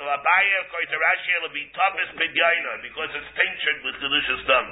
[0.00, 4.66] Labaya, according to Rashi, it'll be Tavis Pidyaina, because it's tinctured with Kedushas Dam.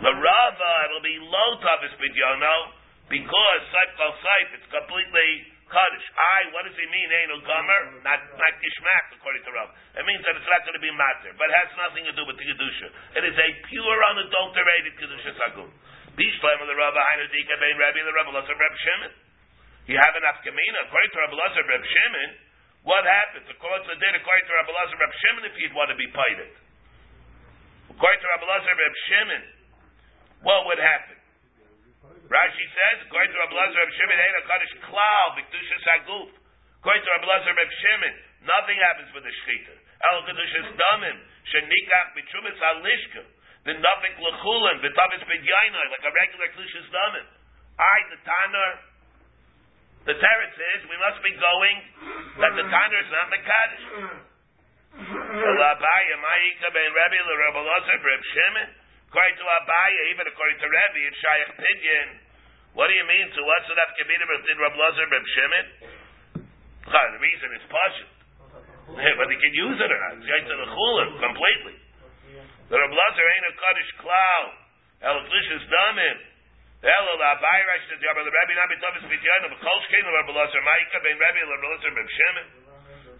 [0.00, 2.72] The Rava, it'll be low Tavis Pidyaina,
[3.12, 6.06] because Saif Kal Saif, it's completely Kaddish.
[6.16, 8.00] I, what does he mean, Einu Gomer?
[8.08, 9.68] Not, not Gishmak, according to Rav.
[10.00, 12.24] It means that it's not going to be matter, but it has nothing to do
[12.24, 12.88] with the Kedusha.
[13.20, 15.68] It is a pure, unadulterated Kedusha Sagum.
[16.16, 19.25] Bishlam of the Rav, Hainu Dika Ben Rabbi, the Rav Lazar Reb Shimon.
[19.86, 22.30] You have an Afkamina, according to Rav Lazar Reb Shimon,
[22.82, 23.46] what happens?
[23.46, 26.10] According to the date, according to Rav Lazar Reb Shimon, if you'd want to be
[26.10, 26.50] pited.
[27.94, 29.42] According to Rav Lazar Reb Shimon,
[30.42, 31.16] what would happen?
[32.26, 36.30] Rashi says, according to Rabbi Lazar Reb Shimon, ain't a kaddish klal b'kedusha saguf.
[36.82, 39.74] According to Rabbi Lazar Reb Shimon, nothing happens with the shechita.
[40.10, 41.16] El kedushas damim
[41.54, 43.22] shenikach b'trumas alishka.
[43.70, 47.26] The nothing lechulin v'tavis b'dyaina like a regular kedushas damim.
[47.78, 48.70] I the tanner.
[50.06, 51.76] The teretz is we must be going
[52.38, 53.26] that the tanner is not
[58.22, 58.68] Shimon.
[59.10, 62.08] According to Abaya, even according to Rebbe, it's Shaykh Pidyon.
[62.78, 63.26] What do you mean?
[63.34, 65.66] To what's that Kabbalah did Rab Lazar Reb Shimon?
[66.86, 68.10] The reason is Pashut.
[68.94, 70.22] But he can use it or not.
[70.22, 71.76] It's Yaitz the Chulim completely.
[72.70, 74.52] The Rab Lazar ain't a Kaddish cloud.
[75.02, 75.66] El Klishis
[76.82, 77.16] Damin.
[77.16, 79.42] El Abai Rash the Rabbi Rebbe not be Tavis Pidyon.
[79.48, 82.46] But Kol Shkein Rab Lazar Ma'ika ben Rebbe Rab Lazar Reb Shimon.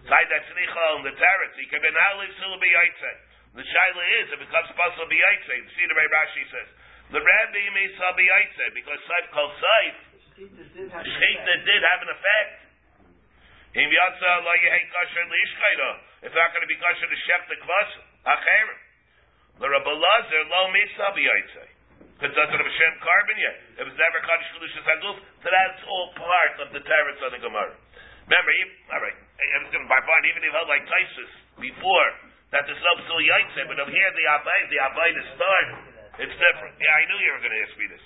[0.07, 1.55] Side that Tznicha on the Teretz.
[1.57, 3.27] He can be Nali Sulabi Yaitzeh.
[3.57, 5.55] The shaila is it becomes possible b'yaitze.
[5.73, 6.69] See the way Rashi says
[7.09, 9.97] the Rabbi may sell b'yaitze because Saif called Saif.
[10.37, 12.69] Shechita did have an effect.
[15.25, 15.89] Liishchayda.
[16.29, 17.97] It's not going to be kosher to shech the kvash.
[18.29, 18.69] Acher.
[19.57, 21.76] The Rabbi Lazar lo misa b'yaitze.
[22.17, 23.55] Because that's what Hashem carbon yet.
[23.77, 25.17] It was never kaddish kedushas haguf.
[25.45, 27.77] So that's all part of the teretz of the Gemara.
[28.25, 28.51] Remember,
[28.91, 29.17] all right.
[29.37, 31.31] I was going to fine even if he held like Tysus
[31.61, 32.09] before
[32.51, 35.67] that there's no psul yaitse, but over here the abayis, the abayis start.
[36.23, 36.73] It's different.
[36.79, 38.03] Yeah, I knew you were going to ask me this.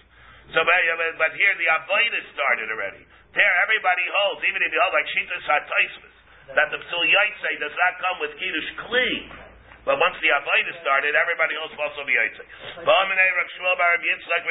[0.52, 0.82] So, but,
[1.22, 3.06] but here the abayis started already.
[3.32, 6.16] There, everybody holds, even if you hold like shitas hataismus,
[6.58, 9.10] that the psul yaitse does not come with kiddush kli.
[9.82, 12.46] But once the abayis started, everybody holds also the yaitse.
[12.86, 14.46] Ba'aminei Rav Shmuel Yitzchak.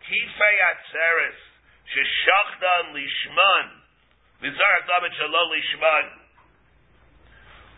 [0.00, 1.36] Kifei atzeres
[2.96, 3.66] lishman
[4.40, 6.06] shalom lishman.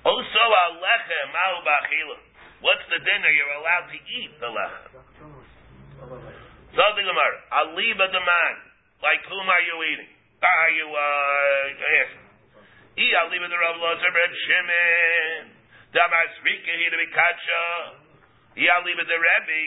[0.05, 2.19] Also, al lechem ma'u ba'achila.
[2.63, 4.31] What's the dinner you're allowed to eat?
[4.39, 5.03] The lechem.
[6.75, 8.55] So the Gemara, aliba the man.
[9.03, 10.13] Like whom are you eating?
[10.43, 12.31] Are you uh, asking?
[12.99, 15.52] I aliba the Rav Lazar Reb Shimon.
[15.93, 17.65] Damas Rika here to be kacha.
[18.57, 19.63] I aliba the Rebbe.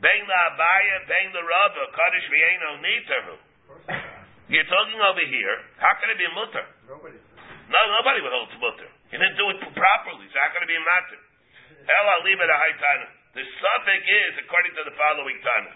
[0.00, 1.82] Bang la abaya, bang the Rabba.
[1.92, 3.36] Kaddish v'yeino nitaru.
[4.48, 5.56] You're talking over here.
[5.76, 6.64] How can it be mutter?
[6.88, 7.20] Nobody.
[7.68, 8.88] No, nobody would hold mutter.
[9.12, 10.24] He didn't do it properly.
[10.32, 11.20] So how can it be matter?
[11.84, 13.08] El aliba the Haitana.
[13.36, 15.72] The suffix is according to the following Tana.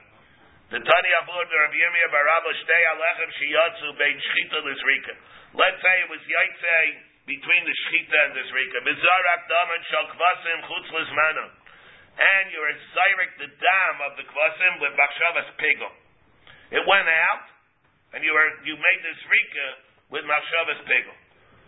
[0.73, 5.15] The Tani Abur the Rabbi Yirmiyah Barabba Shtei Alechem Shiyatsu Bein Shchita Lizrika.
[5.57, 6.81] Let's say it was Yaitse
[7.29, 8.79] between the Shchita and the Zrika.
[8.89, 11.47] Bizarak Daman Shal Kvasim Chutz Lizmana.
[12.19, 15.93] And you're Zyrik the dam of the Kvasim with Machshavas Pigel.
[16.73, 17.47] It went out,
[18.17, 19.67] and you were you made the Zrika
[20.11, 21.15] with Machshavas Pigel.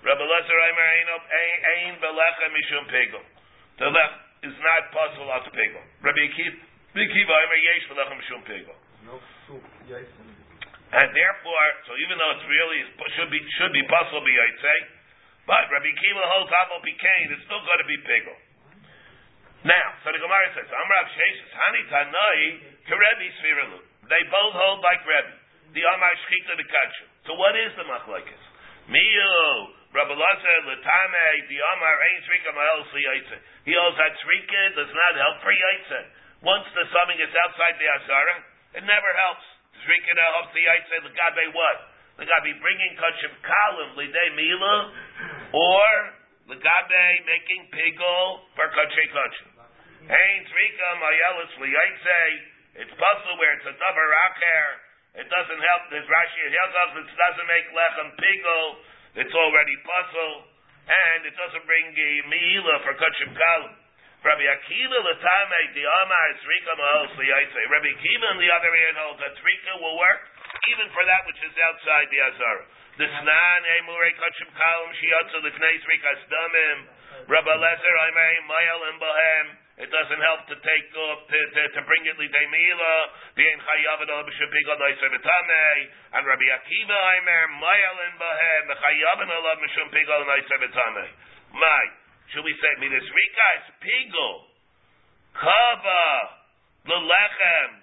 [0.01, 3.23] Rabbi Lezer Eimer Ein Belechem Mishum Pigel.
[3.79, 4.13] The lech
[4.49, 5.85] is not possible out to Pigel.
[6.01, 8.77] Rabbi Akiva Eimer Yesh Belechem Mishum Pigel.
[9.05, 9.21] No
[10.91, 12.81] And therefore, so even though it's really
[13.15, 14.79] should be should be possible I'd say,
[15.51, 18.39] but Rabbi Kiva holds Aval Pikain, it's still going to be Pigel.
[19.67, 22.43] Now, so the Gemara says, Amrav Sheshes, Hani Tanoi,
[22.87, 23.83] Kerebi Sfiralu.
[24.07, 25.35] They both hold like Rebbe.
[25.75, 27.05] The Amar Shchita the Kacha.
[27.27, 28.43] So what is the Machlekes?
[28.95, 29.43] Miu,
[29.91, 33.37] Rabbi Lazar, Latame, the Amar, Ein Srika Ma'el Yaitse.
[33.67, 36.01] He holds that Srika does not help for Yaitse.
[36.47, 38.35] Once the summing is outside the Azara,
[38.79, 39.47] it never helps.
[39.83, 41.90] Srika helps the Yaitse, the Gabe what?
[42.21, 44.77] The Gabe bringing Kachim Kalim, Lidei Mila,
[45.57, 45.89] or
[46.53, 49.49] the Gabe making Pigol for Kachim Kachim.
[50.05, 52.21] Ein Srika Ma'elis Yaitse.
[52.85, 55.25] It's puzzle where it's a davar acher.
[55.25, 55.83] It doesn't help.
[55.89, 58.67] This Rashi it it doesn't make lechem pigol.
[59.25, 60.45] It's already puzzle,
[60.87, 63.75] and it doesn't bring a meila for kachim kalim.
[64.23, 64.99] Rabbi Akiva
[65.73, 67.61] the amar tzrika ma'os liyaitze.
[67.65, 70.30] Rabbi Akiva on the other hand holds that tzrika will work
[70.71, 72.65] even for that which is outside the azara.
[72.99, 76.79] The snan emurei kachim kalim shiyatzu l'fnei tzrika stamim.
[77.31, 79.47] Rabbi Lezer Aimei Mayel and Bohem.
[79.81, 82.95] It doesn't help to take up to, to, to bring it lidei mila.
[83.39, 85.67] Bein chayav and b'shapigal noisevetame.
[86.13, 88.63] And Rabbi Akiva Aimer Mayel and Bohem.
[88.69, 91.07] The chayav and olav mishum pigal noisevetame.
[91.57, 91.83] My,
[92.35, 94.35] should we say midas rika is pigal?
[95.41, 96.05] Kava
[96.85, 97.81] lelechem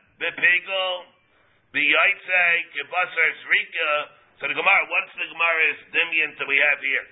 [1.74, 1.76] bepigal.
[1.76, 2.44] B'yaitze
[2.74, 3.92] kibasar rika.
[4.40, 7.08] So the Gemara, what's the Gemara's dimion that we have here?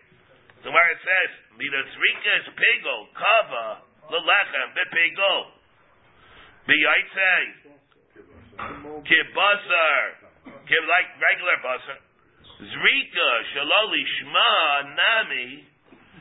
[0.62, 3.82] The Gemara says, Midas Rika is pigo, kava,
[4.14, 5.58] lelechem, bepigo.
[6.70, 7.34] B'yaitze,
[9.10, 10.02] kibasar,
[10.70, 11.98] kib like regular basar.
[12.62, 14.54] Zrika, shaloli shma,
[14.94, 15.66] nami,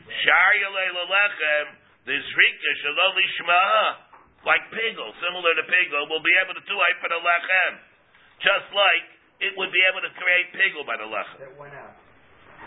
[0.09, 1.65] sharyale lelechem,
[2.05, 3.65] the zrika, shaloli shma,
[4.45, 7.73] like pigo, similar to pigo, will be able to do it for the lechem.
[8.41, 9.05] Just like
[9.43, 11.39] it would be able to create pigo by the lechem.
[11.43, 11.93] That went out.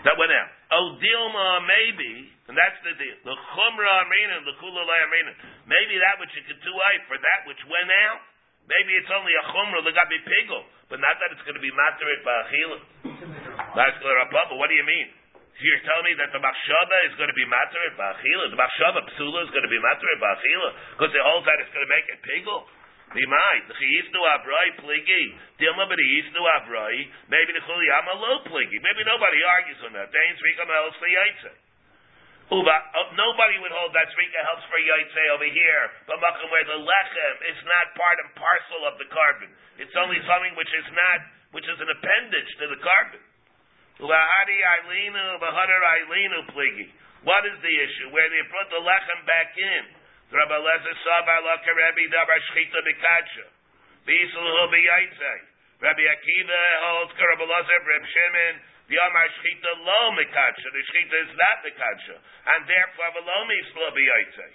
[0.05, 0.49] That went out.
[0.71, 3.17] Oh, Dilma, maybe, and that's the deal.
[3.25, 5.33] The chumra amrina, the kulalay amrina.
[5.67, 8.21] Maybe that which you could do right for that which went out.
[8.69, 10.61] Maybe it's only a chumra that got be pigo,
[10.93, 12.77] but not that it's going to be materit ba'achila.
[13.75, 14.55] That's the Rabba.
[14.55, 15.09] What do you mean?
[15.57, 18.45] So you're telling me that the machshava is going to be materit ba'achila?
[18.53, 21.83] The machshava psula is going to be materit ba'achila because it holds that it's going
[21.83, 22.63] to make it pigo.
[23.09, 25.23] Limai, the chiyisnu abrai pligi,
[25.57, 28.77] dilma but chiyisnu abrai, maybe the chuliyama low pligi.
[28.85, 30.13] Maybe nobody argues on that.
[30.13, 31.51] Dain tzrika melos yaitse.
[32.53, 36.65] Uba, uh, nobody would hold that tzrika helps for yaitse over here, but makom where
[36.69, 39.49] the lechem is not part and parcel of the korban.
[39.81, 41.19] It's only something which is not,
[41.57, 43.21] which is an appendage to the korban.
[44.05, 46.93] Lahadi ailinu, bahadar ailinu pligi.
[47.25, 48.13] What is the issue?
[48.13, 49.98] Where they put the lechem back in.
[50.29, 53.49] Rabbi Lezer Savar Laka Rabbi Dabar Shchita Bikacha.
[54.05, 55.33] Bisulhu Biyaitze.
[55.81, 58.55] Rabbi Akiva holds Rabbi Lezer Reb Shimon.
[58.93, 60.67] The Amar Shchita Lo Mikacha.
[60.69, 62.15] The Shchita is not Mikacha.
[62.45, 64.49] And therefore Velo Mislo Biyaitze.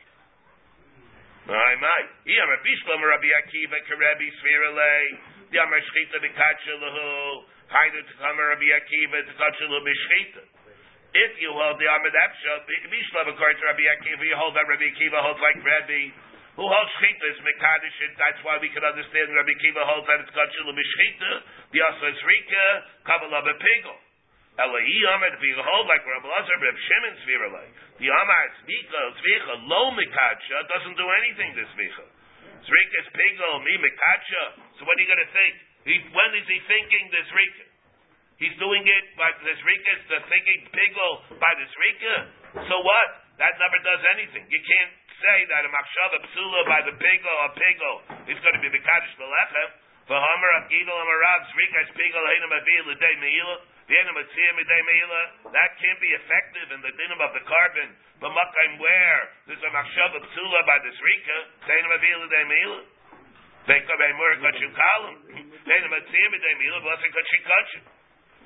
[1.50, 2.02] My, my.
[2.22, 5.18] Iyam Rabbi Shlom Rabbi Akiva Karebi Svirale.
[5.50, 7.50] The Amar Shchita Bikacha Lahu.
[7.66, 10.53] Haidu Tkama Rabbi Akiva Tkacha Lahu Bishchita.
[11.14, 14.90] If you hold the Amid Epsha, Bishlav according to Rabbi Akiva, you hold that Rabbi
[14.90, 16.10] Akiva holds like Rabbi,
[16.58, 20.34] who holds Shchita is Mekadosh, that's why we can understand Rabbi Akiva holds that it's
[20.34, 21.30] Kachil B'Shchita,
[21.70, 22.66] the Asa is Rika,
[23.06, 23.94] Kabbalah B'Pigel.
[24.58, 24.82] Elai
[25.14, 27.68] Amid, if you hold like Rabbi Lazar, Reb Shimon Sviralei,
[28.02, 32.06] the Amar Tzvika, Tzvika, Lo Mekadsha, doesn't do anything to Tzvika.
[32.58, 34.42] Tzvika is Pigel, me Mekadsha,
[34.78, 35.54] so what are you going to think?
[35.86, 37.73] He, when is he thinking this Rika?
[38.44, 42.28] He's doing it by this Rika, it's the thinking pigel by this Rika.
[42.68, 43.08] So what?
[43.40, 44.44] That never does anything.
[44.52, 47.96] You can't say that a machshava psula by the pigel or pigel
[48.28, 49.68] is going to be mekadosh belechem.
[50.04, 53.56] For Homer Marab's Rika is pigel heinam avil l'day meila.
[53.88, 55.22] The enam atzir midday meila.
[55.48, 57.96] That can't be effective in the dinam of the korban.
[58.20, 62.78] But makayim where there's a machshava psula by this Rika, heinam avil l'day meila.
[63.72, 65.16] Vekar by mur kachim kalim.
[65.64, 66.84] Heinam atzir midday meila.
[66.84, 67.84] Blessing kachim kachim.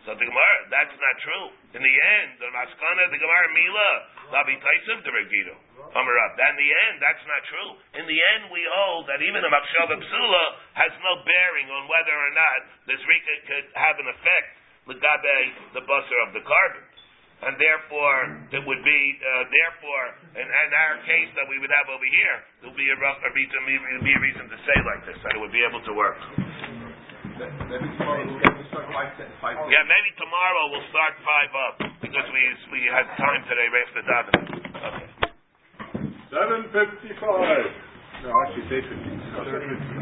[0.09, 1.53] So the Gemara, that's not true.
[1.77, 3.91] In the end, the Maskana, the Gemara Mila,
[4.33, 6.33] Labi Taisim to up.
[6.41, 7.71] In the end, that's not true.
[8.01, 10.45] In the end, we hold that even the Machshava Psula
[10.81, 14.49] has no bearing on whether or not this Rika could have an effect,
[14.89, 16.89] Ligabe, the busser of the korban.
[17.45, 20.05] And therefore, it would be, uh, therefore,
[20.41, 23.21] in, in our case that we would have over here, there would be a, rough,
[23.29, 23.61] a, reason,
[24.01, 26.17] be a reason to say like this, that it would be able to work.
[27.39, 29.55] Maybe tomorrow we'll start five, five.
[29.71, 32.43] Yeah, maybe tomorrow we'll start five up because we
[32.75, 34.47] we had time today after davening.
[34.75, 35.07] Okay.
[36.35, 37.67] Seven fifty-five.
[38.27, 39.11] No, actually, eight fifty.
[39.23, 39.98] Six thirty down